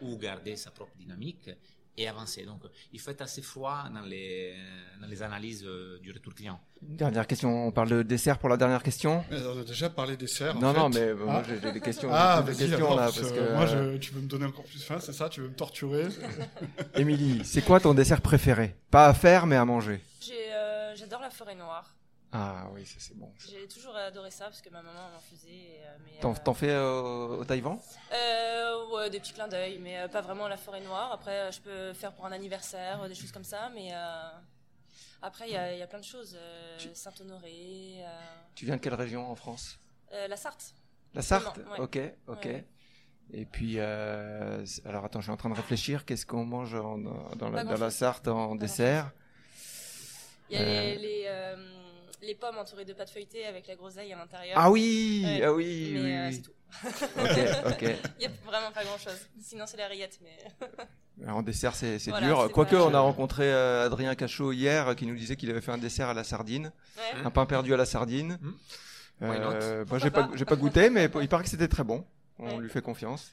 ou 0.00 0.16
garder 0.16 0.56
sa 0.56 0.70
propre 0.70 0.96
dynamique 0.96 1.50
et 1.98 2.08
avancer. 2.08 2.44
Donc 2.44 2.62
il 2.92 3.00
faut 3.00 3.10
être 3.10 3.22
assez 3.22 3.42
froid 3.42 3.84
dans 3.92 4.00
les, 4.02 4.54
dans 5.00 5.06
les 5.06 5.22
analyses 5.22 5.64
euh, 5.66 5.98
du 6.00 6.12
retour 6.12 6.34
client. 6.34 6.58
Dernière 6.80 7.26
question, 7.26 7.66
on 7.66 7.72
parle 7.72 7.88
de 7.90 8.02
dessert 8.02 8.38
pour 8.38 8.48
la 8.48 8.56
dernière 8.56 8.82
question? 8.82 9.24
Mais 9.30 9.38
on 9.44 9.60
a 9.60 9.64
déjà 9.64 9.90
parlé 9.90 10.16
des 10.16 10.28
serres. 10.28 10.56
en 10.56 10.60
Non, 10.60 10.72
non, 10.72 10.92
fait. 10.92 11.00
mais 11.00 11.06
euh, 11.08 11.24
moi 11.24 11.42
Ah. 11.42 11.46
j'ai 11.48 11.60
j'ai 11.60 11.72
des 11.72 11.80
questions, 11.80 12.08
Ah, 12.12 12.42
des 12.46 12.54
questions 12.54 12.76
alors, 12.76 12.96
là, 12.96 13.04
parce 13.06 13.32
que 13.32 13.52
moi, 13.52 13.62
euh, 13.68 13.92
je, 13.94 13.98
tu 13.98 14.12
veux 14.12 14.20
me 14.20 14.28
donner 14.28 14.46
encore 14.46 14.64
plus 14.64 14.82
faim, 14.82 14.98
c'est 15.00 15.12
ça? 15.12 15.28
Tu 15.28 15.40
veux 15.40 15.48
me 15.48 15.54
torturer? 15.54 16.06
Émilie, 16.94 17.42
c'est 17.44 17.62
quoi 17.62 17.80
ton 17.80 17.94
dessert 17.94 18.20
préféré? 18.20 18.76
Pas 18.90 19.06
à 19.08 19.14
faire, 19.14 19.46
mais 19.46 19.56
à 19.56 19.64
manger. 19.64 20.00
Euh, 20.30 20.94
J'adore 20.96 21.20
la 21.20 21.30
forêt 21.30 21.54
noire. 21.54 21.94
Ah 22.30 22.68
oui, 22.72 22.84
ça 22.84 22.96
c'est 22.98 23.16
bon. 23.16 23.32
J'ai 23.48 23.66
toujours 23.68 23.96
adoré 23.96 24.30
ça 24.30 24.44
parce 24.46 24.60
que 24.60 24.68
ma 24.68 24.82
maman 24.82 25.08
m'en 25.10 25.20
faisait. 25.20 25.80
euh, 25.82 26.20
T'en 26.20 26.32
euh, 26.32 26.36
t'en 26.44 26.52
fais 26.54 26.70
euh, 26.70 27.38
au 27.38 27.44
Taïwan? 27.44 27.78
Euh, 28.12 28.86
ouais, 28.88 29.08
des 29.08 29.18
petits 29.18 29.32
clins 29.32 29.48
d'œil, 29.48 29.78
mais 29.78 29.98
euh, 29.98 30.08
pas 30.08 30.20
vraiment 30.20 30.46
la 30.46 30.58
forêt 30.58 30.80
noire. 30.82 31.10
Après, 31.12 31.50
je 31.52 31.60
peux 31.60 31.92
faire 31.94 32.12
pour 32.12 32.26
un 32.26 32.32
anniversaire, 32.32 33.08
des 33.08 33.14
choses 33.14 33.32
comme 33.32 33.44
ça, 33.44 33.70
mais 33.74 33.90
euh, 33.94 34.30
Après, 35.22 35.48
il 35.48 35.52
y, 35.52 35.56
a- 35.56 35.72
il 35.72 35.78
y 35.78 35.82
a 35.82 35.86
plein 35.86 35.98
de 36.00 36.04
choses. 36.04 36.36
euh, 36.38 36.76
Tu- 36.78 36.94
Saint-Honoré, 36.94 37.96
euh, 38.04 38.08
Tu 38.54 38.66
viens 38.66 38.76
de 38.76 38.80
quelle 38.80 38.94
région 38.94 39.28
en 39.30 39.34
France? 39.34 39.78
Euh, 40.12 40.28
la 40.28 40.36
Sarthe. 40.36 40.74
La 41.14 41.22
Sarthe? 41.22 41.58
Ouais. 41.58 41.80
Ok, 41.80 41.98
ok. 42.28 42.44
Ouais. 42.44 42.68
Et 43.32 43.44
puis, 43.46 43.74
euh, 43.78 44.64
alors 44.84 45.04
attends, 45.04 45.20
je 45.20 45.24
suis 45.24 45.32
en 45.32 45.36
train 45.36 45.50
de 45.50 45.54
réfléchir. 45.54 46.04
Qu'est-ce 46.04 46.24
qu'on 46.26 46.44
mange 46.44 46.74
en- 46.74 46.98
dans, 47.36 47.50
la, 47.50 47.64
dans. 47.64 47.90
Sarthe 47.90 48.28
en 48.28 48.50
Pas 48.56 48.56
dessert? 48.62 49.12
Il 50.50 50.56
y 50.58 50.62
a 50.62 50.62
Euh. 50.62 50.64
les, 50.66 50.98
les, 50.98 51.24
euh, 51.26 51.56
les 52.22 52.34
pommes 52.34 52.58
entourées 52.58 52.84
de 52.84 52.92
pâte 52.92 53.10
feuilletée 53.10 53.46
avec 53.46 53.66
la 53.66 53.76
groseille 53.76 54.12
à 54.12 54.16
l'intérieur. 54.18 54.56
Ah 54.58 54.70
oui, 54.70 55.22
Ouais. 55.24 55.42
ah 55.44 55.52
oui, 55.52 55.90
Mais 55.94 56.00
oui, 56.00 56.12
euh, 56.12 56.28
oui. 56.28 56.34
c'est 56.34 56.42
tout. 56.42 56.52
Ok, 57.18 57.66
ok. 57.72 57.82
Il 57.82 58.20
n'y 58.20 58.26
a 58.26 58.30
vraiment 58.46 58.70
pas 58.72 58.84
grand 58.84 58.98
chose. 58.98 59.18
Sinon, 59.40 59.64
c'est 59.66 59.76
la 59.76 59.86
rillette. 59.86 60.18
Mais... 60.22 60.66
Alors, 61.24 61.38
en 61.38 61.42
dessert, 61.42 61.74
c'est 61.74 61.98
Voilà, 62.08 62.26
dur. 62.26 62.52
Quoique, 62.52 62.76
on 62.76 62.92
a 62.94 63.00
rencontré 63.00 63.44
euh, 63.52 63.86
Adrien 63.86 64.14
Cachot 64.14 64.52
hier 64.52 64.94
qui 64.96 65.06
nous 65.06 65.14
disait 65.16 65.36
qu'il 65.36 65.50
avait 65.50 65.60
fait 65.60 65.72
un 65.72 65.78
dessert 65.78 66.08
à 66.08 66.14
la 66.14 66.24
sardine, 66.24 66.70
Ouais. 66.96 67.24
un 67.24 67.30
pain 67.30 67.46
perdu 67.46 67.72
à 67.74 67.76
la 67.76 67.86
sardine. 67.86 68.38
Hmm. 68.40 68.52
Euh, 69.22 69.84
moi, 69.88 69.98
j'ai 69.98 70.10
pas, 70.10 70.24
pas? 70.24 70.36
j'ai 70.36 70.44
pas 70.44 70.54
goûté, 70.56 70.90
mais 70.90 71.08
il 71.20 71.28
paraît 71.28 71.42
que 71.42 71.50
c'était 71.50 71.66
très 71.68 71.82
bon. 71.84 72.04
On 72.38 72.50
Ouais. 72.50 72.58
lui 72.58 72.68
fait 72.70 72.82
confiance. 72.82 73.32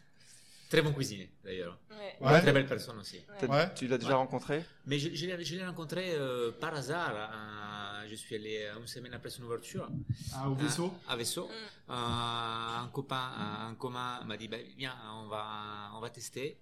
Très 0.70 0.82
bon 0.82 0.92
cuisinier, 0.94 1.30
d'ailleurs. 1.44 1.78
Ouais. 1.92 2.18
Ouais. 2.22 2.42
Très 2.42 2.52
belle 2.52 2.66
personne 2.66 2.98
aussi. 3.00 3.20
Ouais. 3.48 3.74
Tu 3.76 3.88
l'as 3.88 3.98
déjà 3.98 4.12
Ouais. 4.12 4.16
rencontré? 4.16 4.66
Mais 4.88 4.98
je, 5.00 5.14
je 5.14 5.26
l'ai- 5.28 5.44
je 5.44 5.56
l'ai 5.56 5.66
rencontré 5.66 6.14
euh, 6.16 6.52
par 6.52 6.74
hasard. 6.74 7.14
euh, 7.16 8.08
je 8.10 8.16
suis 8.16 8.36
allé 8.36 8.64
euh, 8.66 8.80
une 8.80 8.88
semaine 8.88 9.14
après 9.14 9.30
son 9.30 9.44
ouverture 9.44 9.88
Ah, 10.34 10.50
au 10.50 10.56
vaisseau 10.56 10.94
à, 11.08 11.14
à 11.14 11.16
Vaisseau. 11.16 11.48
Mm. 11.48 11.92
Euh, 11.92 12.84
un 12.84 12.88
copain, 12.92 13.32
un, 13.38 13.68
un 13.70 13.76
commun 13.76 14.24
m'a 14.26 14.38
dit 14.38 14.48
bah, 14.48 14.58
viens, 14.78 14.96
on 15.24 15.28
va, 15.28 15.92
on 15.96 16.00
va 16.00 16.10
tester. 16.10 16.58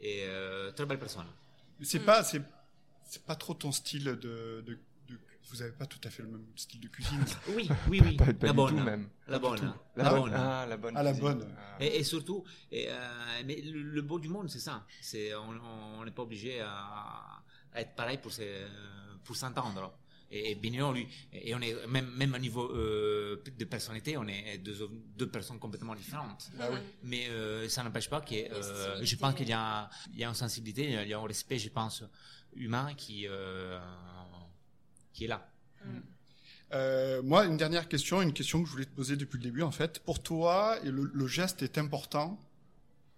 Et 0.00 0.24
euh, 0.26 0.70
très 0.72 0.86
belle 0.86 0.98
personne. 0.98 1.26
C'est 1.80 2.00
Mm. 2.00 2.04
pas, 2.04 2.22
c'est, 2.24 2.42
c'est 3.04 3.22
pas 3.24 3.36
trop 3.36 3.54
ton 3.54 3.70
style 3.72 4.04
de, 4.04 4.14
de, 4.14 4.64
de- 4.66 4.78
Vous 5.50 5.62
avez 5.62 5.72
pas 5.72 5.86
tout 5.86 6.00
à 6.04 6.10
fait 6.10 6.22
le 6.22 6.28
même 6.28 6.46
style 6.56 6.80
de 6.80 6.88
cuisine. 6.88 7.24
Oui, 7.50 7.68
oui, 7.88 8.00
oui. 8.04 8.16
Pas, 8.16 8.26
pas 8.32 8.46
la 8.46 8.52
du 8.52 8.56
bonne. 8.56 8.76
tout 8.76 8.82
même. 8.82 9.08
La 9.28 9.38
bonne. 9.38 9.58
tout. 9.58 9.64
La 9.96 10.04
La 10.04 10.10
bonne. 10.10 10.20
bonne. 10.22 10.32
Ah, 10.34 10.66
la 10.68 10.76
bonne. 10.76 10.94
Ah, 10.96 11.02
la 11.02 11.12
bonne. 11.12 11.46
Ah. 11.56 11.76
Et, 11.84 11.98
et 11.98 12.04
surtout, 12.04 12.44
et, 12.72 12.86
euh, 12.88 12.94
mais 13.44 13.60
le, 13.60 13.82
le 13.82 14.02
beau 14.02 14.18
du 14.18 14.28
monde, 14.28 14.48
c'est 14.50 14.58
ça. 14.58 14.84
C'est, 15.00 15.32
on 15.34 16.04
n'est 16.04 16.10
pas 16.10 16.22
obligé 16.22 16.60
à, 16.60 17.42
à 17.72 17.80
être 17.80 17.94
pareil 17.94 18.18
pour, 18.18 18.32
pour 19.22 19.36
s'entendre. 19.36 19.94
Et, 20.30 20.50
et 20.52 20.54
Bignon, 20.56 20.90
lui, 20.92 21.06
et 21.32 21.54
on 21.54 21.60
est 21.60 21.86
même, 21.86 22.10
même 22.16 22.34
au 22.34 22.38
niveau 22.38 22.68
euh, 22.74 23.40
de 23.56 23.64
personnalité, 23.66 24.16
on 24.16 24.26
est 24.26 24.58
deux, 24.58 24.88
deux 25.16 25.28
personnes 25.28 25.58
complètement 25.60 25.94
différentes. 25.94 26.50
Ah 26.58 26.68
oui. 26.72 26.78
Mais 27.04 27.28
euh, 27.28 27.68
ça 27.68 27.84
n'empêche 27.84 28.08
pas 28.10 28.20
que 28.22 28.34
euh, 28.34 29.04
je 29.04 29.16
pense 29.16 29.34
qu'il 29.34 29.48
y 29.48 29.52
a, 29.52 29.88
il 30.12 30.18
y 30.18 30.24
a 30.24 30.28
une 30.28 30.34
sensibilité, 30.34 30.90
il 31.02 31.08
y 31.08 31.12
a 31.14 31.18
un 31.20 31.26
respect, 31.26 31.58
je 31.58 31.68
pense, 31.68 32.02
humain 32.56 32.94
qui, 32.96 33.26
euh, 33.28 33.78
qui 35.14 35.24
est 35.24 35.28
là. 35.28 35.48
Euh, 36.72 37.22
moi, 37.22 37.44
une 37.44 37.56
dernière 37.56 37.88
question, 37.88 38.20
une 38.20 38.32
question 38.32 38.60
que 38.62 38.66
je 38.66 38.72
voulais 38.72 38.84
te 38.84 38.94
poser 38.94 39.16
depuis 39.16 39.38
le 39.38 39.44
début, 39.44 39.62
en 39.62 39.70
fait. 39.70 40.00
Pour 40.00 40.22
toi, 40.22 40.76
le, 40.82 41.10
le 41.12 41.26
geste 41.26 41.62
est 41.62 41.78
important. 41.78 42.38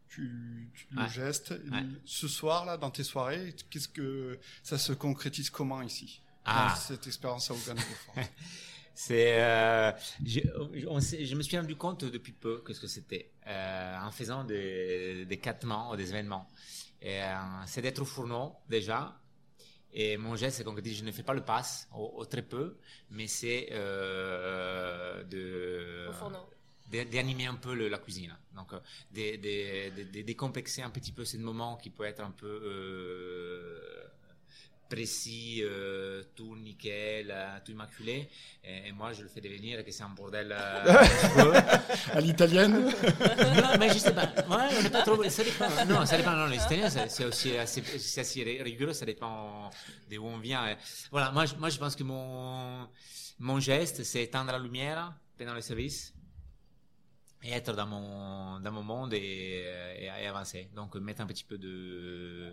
Tu, 0.09 0.71
tu- 0.75 0.87
le 0.95 1.03
Ouais. 1.03 1.09
geste. 1.09 1.51
Ouais. 1.73 1.85
Ce 2.05 2.29
soir, 2.29 2.65
là, 2.67 2.77
dans 2.77 2.91
tes 2.91 3.03
soirées, 3.05 3.55
qu'est-ce 3.71 3.89
que 3.89 4.39
ça 4.63 4.79
se 4.79 4.93
concrétise 4.93 5.49
comment 5.51 5.81
ici 5.83 6.21
Ah. 6.45 6.69
dans 6.71 6.81
cette 6.81 7.07
expérience 7.07 7.51
à 7.51 7.55
Auvergne-Beaufort 7.55 8.15
C'est, 8.99 9.43
euh, 9.43 9.93
je, 10.25 10.41
on 10.89 11.01
s'est- 11.01 11.27
je 11.27 11.35
me 11.37 11.43
suis 11.43 11.59
rendu 11.59 11.77
compte 11.77 12.05
depuis 12.07 12.33
peu 12.33 12.63
que 12.63 12.73
ce 12.73 12.81
que 12.81 12.87
c'était 12.87 13.31
euh, 13.47 13.99
en 14.01 14.11
faisant 14.11 14.43
des, 14.45 15.27
des 15.27 15.37
captements 15.39 15.91
ou 15.93 15.97
des 15.97 16.09
événements. 16.11 16.51
Euh, 17.05 17.35
c'est 17.67 17.83
d'être 17.83 18.01
au 18.01 18.07
fourneau 18.07 18.55
déjà. 18.71 19.15
Et 19.99 20.17
mon 20.19 20.37
geste, 20.37 20.59
c'est 20.59 20.65
qu'on 20.65 20.75
dit 20.75 20.95
je 20.95 21.05
ne 21.05 21.11
fais 21.13 21.23
pas 21.23 21.33
le 21.35 21.45
pass, 21.45 21.89
ou, 21.97 22.25
très 22.27 22.43
peu, 22.43 22.77
mais 23.11 23.27
c'est 23.27 23.69
euh, 23.73 25.23
de 25.25 26.11
d'animer 27.11 27.47
un 27.47 27.57
peu 27.57 27.75
le- 27.75 27.89
la 27.89 27.99
cuisine. 27.99 28.37
Donc, 28.55 28.73
euh, 28.73 28.81
de 29.13 30.23
décomplexer 30.23 30.83
un 30.83 30.91
petit 30.91 31.13
peu 31.13 31.25
ce 31.25 31.37
moment 31.39 31.77
qui 31.77 31.91
peut 31.91 32.05
être 32.05 32.21
un 32.23 32.31
peu 32.31 32.47
euh, 32.47 33.96
précis, 34.89 35.61
euh, 35.63 36.23
tout 36.35 36.57
nickel, 36.57 37.31
euh, 37.31 37.59
tout 37.65 37.73
immaculé. 37.73 38.29
Et, 38.65 38.89
et 38.89 38.93
moi, 38.93 39.13
je 39.13 39.23
le 39.23 39.29
fais 39.29 39.41
devenir 39.41 39.85
que 39.85 39.91
c'est 39.91 40.03
un 40.03 40.09
bordel. 40.11 40.53
euh. 40.59 41.61
À 42.13 42.21
l'italienne 42.21 42.85
non, 42.85 43.79
mais 43.79 43.89
je 43.91 43.99
sais 43.99 44.15
pas. 44.15 44.27
Ouais, 44.49 44.69
on 44.79 44.83
n'est 44.83 44.91
pas 44.91 45.03
trop. 45.03 45.23
Ça 45.29 45.43
dépend. 45.45 45.69
Non, 45.87 46.07
ça 46.07 46.17
dépend. 46.17 46.33
Non, 46.33 46.47
les 46.47 46.57
Italiens, 46.57 46.89
c'est 46.91 47.25
aussi 47.25 47.57
assez, 47.57 47.83
c'est 47.99 48.21
assez 48.21 48.43
rigoureux. 48.63 48.93
Ça 48.93 49.05
dépend 49.07 49.71
d'où 50.11 50.23
on 50.25 50.39
vient. 50.39 50.77
Voilà, 51.11 51.31
moi, 51.33 51.47
je- 51.47 51.55
moi, 51.57 51.69
je 51.69 51.79
pense 51.79 51.95
que 51.97 52.03
mon, 52.05 52.89
mon 53.39 53.61
geste, 53.61 54.03
c'est 54.05 54.23
éteindre 54.25 54.53
la 54.53 54.59
lumière 54.59 55.13
pendant 55.39 55.55
le 55.55 55.61
service 55.61 56.13
et 57.43 57.51
être 57.53 57.73
dans 57.75 57.87
mon, 57.87 58.59
dans 58.61 58.73
mon 58.73 58.83
monde 58.83 59.13
et, 59.15 59.65
et, 59.99 60.05
et 60.05 60.27
avancer. 60.27 60.69
Donc, 60.75 60.95
mettre 60.97 61.21
un 61.21 61.27
petit 61.27 61.45
peu 61.45 61.59
de- 61.59 62.53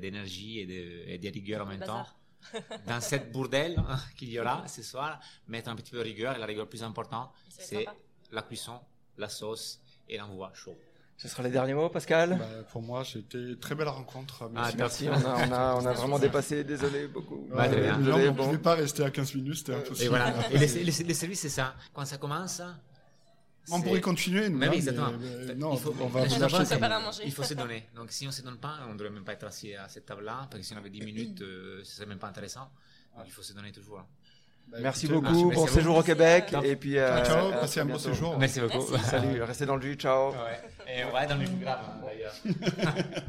d'énergie 0.00 0.60
et 0.60 0.66
de, 0.66 1.10
et 1.12 1.18
de 1.18 1.28
rigueur 1.30 1.64
en 1.64 1.68
même 1.68 1.80
temps 1.80 2.06
dans 2.86 3.00
cette 3.00 3.30
bourdelle 3.32 3.76
hein, 3.88 3.98
qu'il 4.16 4.30
y 4.30 4.40
aura 4.40 4.66
ce 4.66 4.82
soir 4.82 5.20
mettre 5.46 5.68
un 5.70 5.76
petit 5.76 5.92
peu 5.92 5.98
de 5.98 6.02
rigueur 6.02 6.34
et 6.36 6.38
la 6.38 6.46
rigueur 6.46 6.68
plus 6.68 6.82
importante 6.82 7.30
c'est 7.48 7.86
la 8.32 8.42
cuisson, 8.42 8.80
la 9.18 9.28
sauce 9.28 9.80
et 10.08 10.16
l'envoi 10.18 10.50
chaud. 10.54 10.76
Ce 11.18 11.28
sera 11.28 11.42
les 11.44 11.50
derniers 11.50 11.74
mots, 11.74 11.88
Pascal? 11.90 12.36
Bah, 12.36 12.46
Pour 12.72 12.82
moi, 12.82 13.04
c'était 13.04 13.38
une 13.38 13.58
très 13.58 13.74
belle 13.76 13.86
rencontre. 13.88 14.50
Ah, 14.56 14.70
Merci. 14.76 15.04
Merci, 15.08 15.08
on 15.08 15.28
a, 15.30 15.46
on 15.46 15.52
a, 15.52 15.74
on 15.76 15.86
a 15.86 15.92
vraiment 15.92 16.18
dépassé, 16.18 16.64
désolé 16.64 17.06
beaucoup. 17.06 17.46
Ouais. 17.52 17.68
Désolé, 17.68 18.26
non, 18.26 18.32
bon. 18.32 18.44
Je 18.46 18.50
vais 18.56 18.58
pas 18.58 18.74
rester 18.74 19.04
à 19.04 19.10
15 19.10 19.34
minutes, 19.36 19.58
c'était 19.58 19.74
impossible. 19.74 20.06
Et 20.06 20.08
voilà. 20.08 20.50
Et 20.50 20.58
les, 20.58 20.66
les- 20.84 21.04
les 21.04 21.14
services, 21.14 21.40
c'est 21.40 21.48
ça. 21.50 21.76
Quand 21.92 22.04
ça 22.06 22.16
commence, 22.18 22.60
On 23.70 23.80
pourrait 23.80 24.00
continuer, 24.00 24.48
nous. 24.48 24.58
Mais 24.58 24.66
oui, 24.68 24.74
hein, 24.74 24.78
exactement. 24.78 25.12
mais 25.46 25.54
non, 25.54 25.74
Il 25.74 25.78
faut- 25.80 25.94
on 26.00 26.06
va 26.08 26.20
manger. 26.20 27.22
il 27.24 27.32
faut 27.32 27.42
se 27.44 27.54
donner. 27.54 27.84
Donc 27.94 28.10
si 28.10 28.24
on 28.24 28.28
ne 28.28 28.32
se 28.32 28.42
donne 28.42 28.56
pas, 28.58 28.78
on 28.88 28.92
ne 28.94 28.98
devrait 28.98 29.12
même 29.12 29.24
pas 29.24 29.34
être 29.34 29.44
assis 29.44 29.74
à 29.74 29.88
cette 29.88 30.06
table-là, 30.06 30.48
parce 30.50 30.60
que 30.60 30.66
si 30.66 30.74
on 30.74 30.78
avait 30.78 30.90
10 30.90 31.02
minutes, 31.02 31.40
euh, 31.42 31.80
ce 31.84 31.96
serait 31.96 32.06
même 32.06 32.18
pas 32.18 32.28
intéressant. 32.28 32.68
Donc, 33.16 33.24
il 33.26 33.32
faut 33.32 33.42
se 33.42 33.52
donner 33.52 33.70
toujours. 33.72 34.04
Bah, 34.68 34.78
Merci 34.80 35.06
beaucoup, 35.06 35.48
merci 35.48 35.54
bon 35.60 35.66
séjour 35.66 35.96
au 35.98 36.02
Québec. 36.02 36.48
Merci. 36.52 36.68
Et 36.68 36.76
puis, 36.76 36.96
euh, 36.98 37.22
Ciao, 37.24 37.50
passez 37.50 37.80
un 37.80 37.84
bon 37.84 37.98
séjour. 37.98 38.38
Merci 38.38 38.60
beaucoup. 38.60 38.84
Merci. 38.90 39.10
Salut, 39.10 39.42
restez 39.42 39.66
dans 39.66 39.76
le 39.76 39.82
jus, 39.82 39.94
ciao. 39.96 40.30
Ouais. 40.32 40.60
Et 40.88 41.04
on 41.04 41.10
va 41.12 41.26
dans 41.26 41.36
le 41.36 41.44
jus 41.44 41.56
grave, 41.60 41.80
d'ailleurs. 42.02 42.34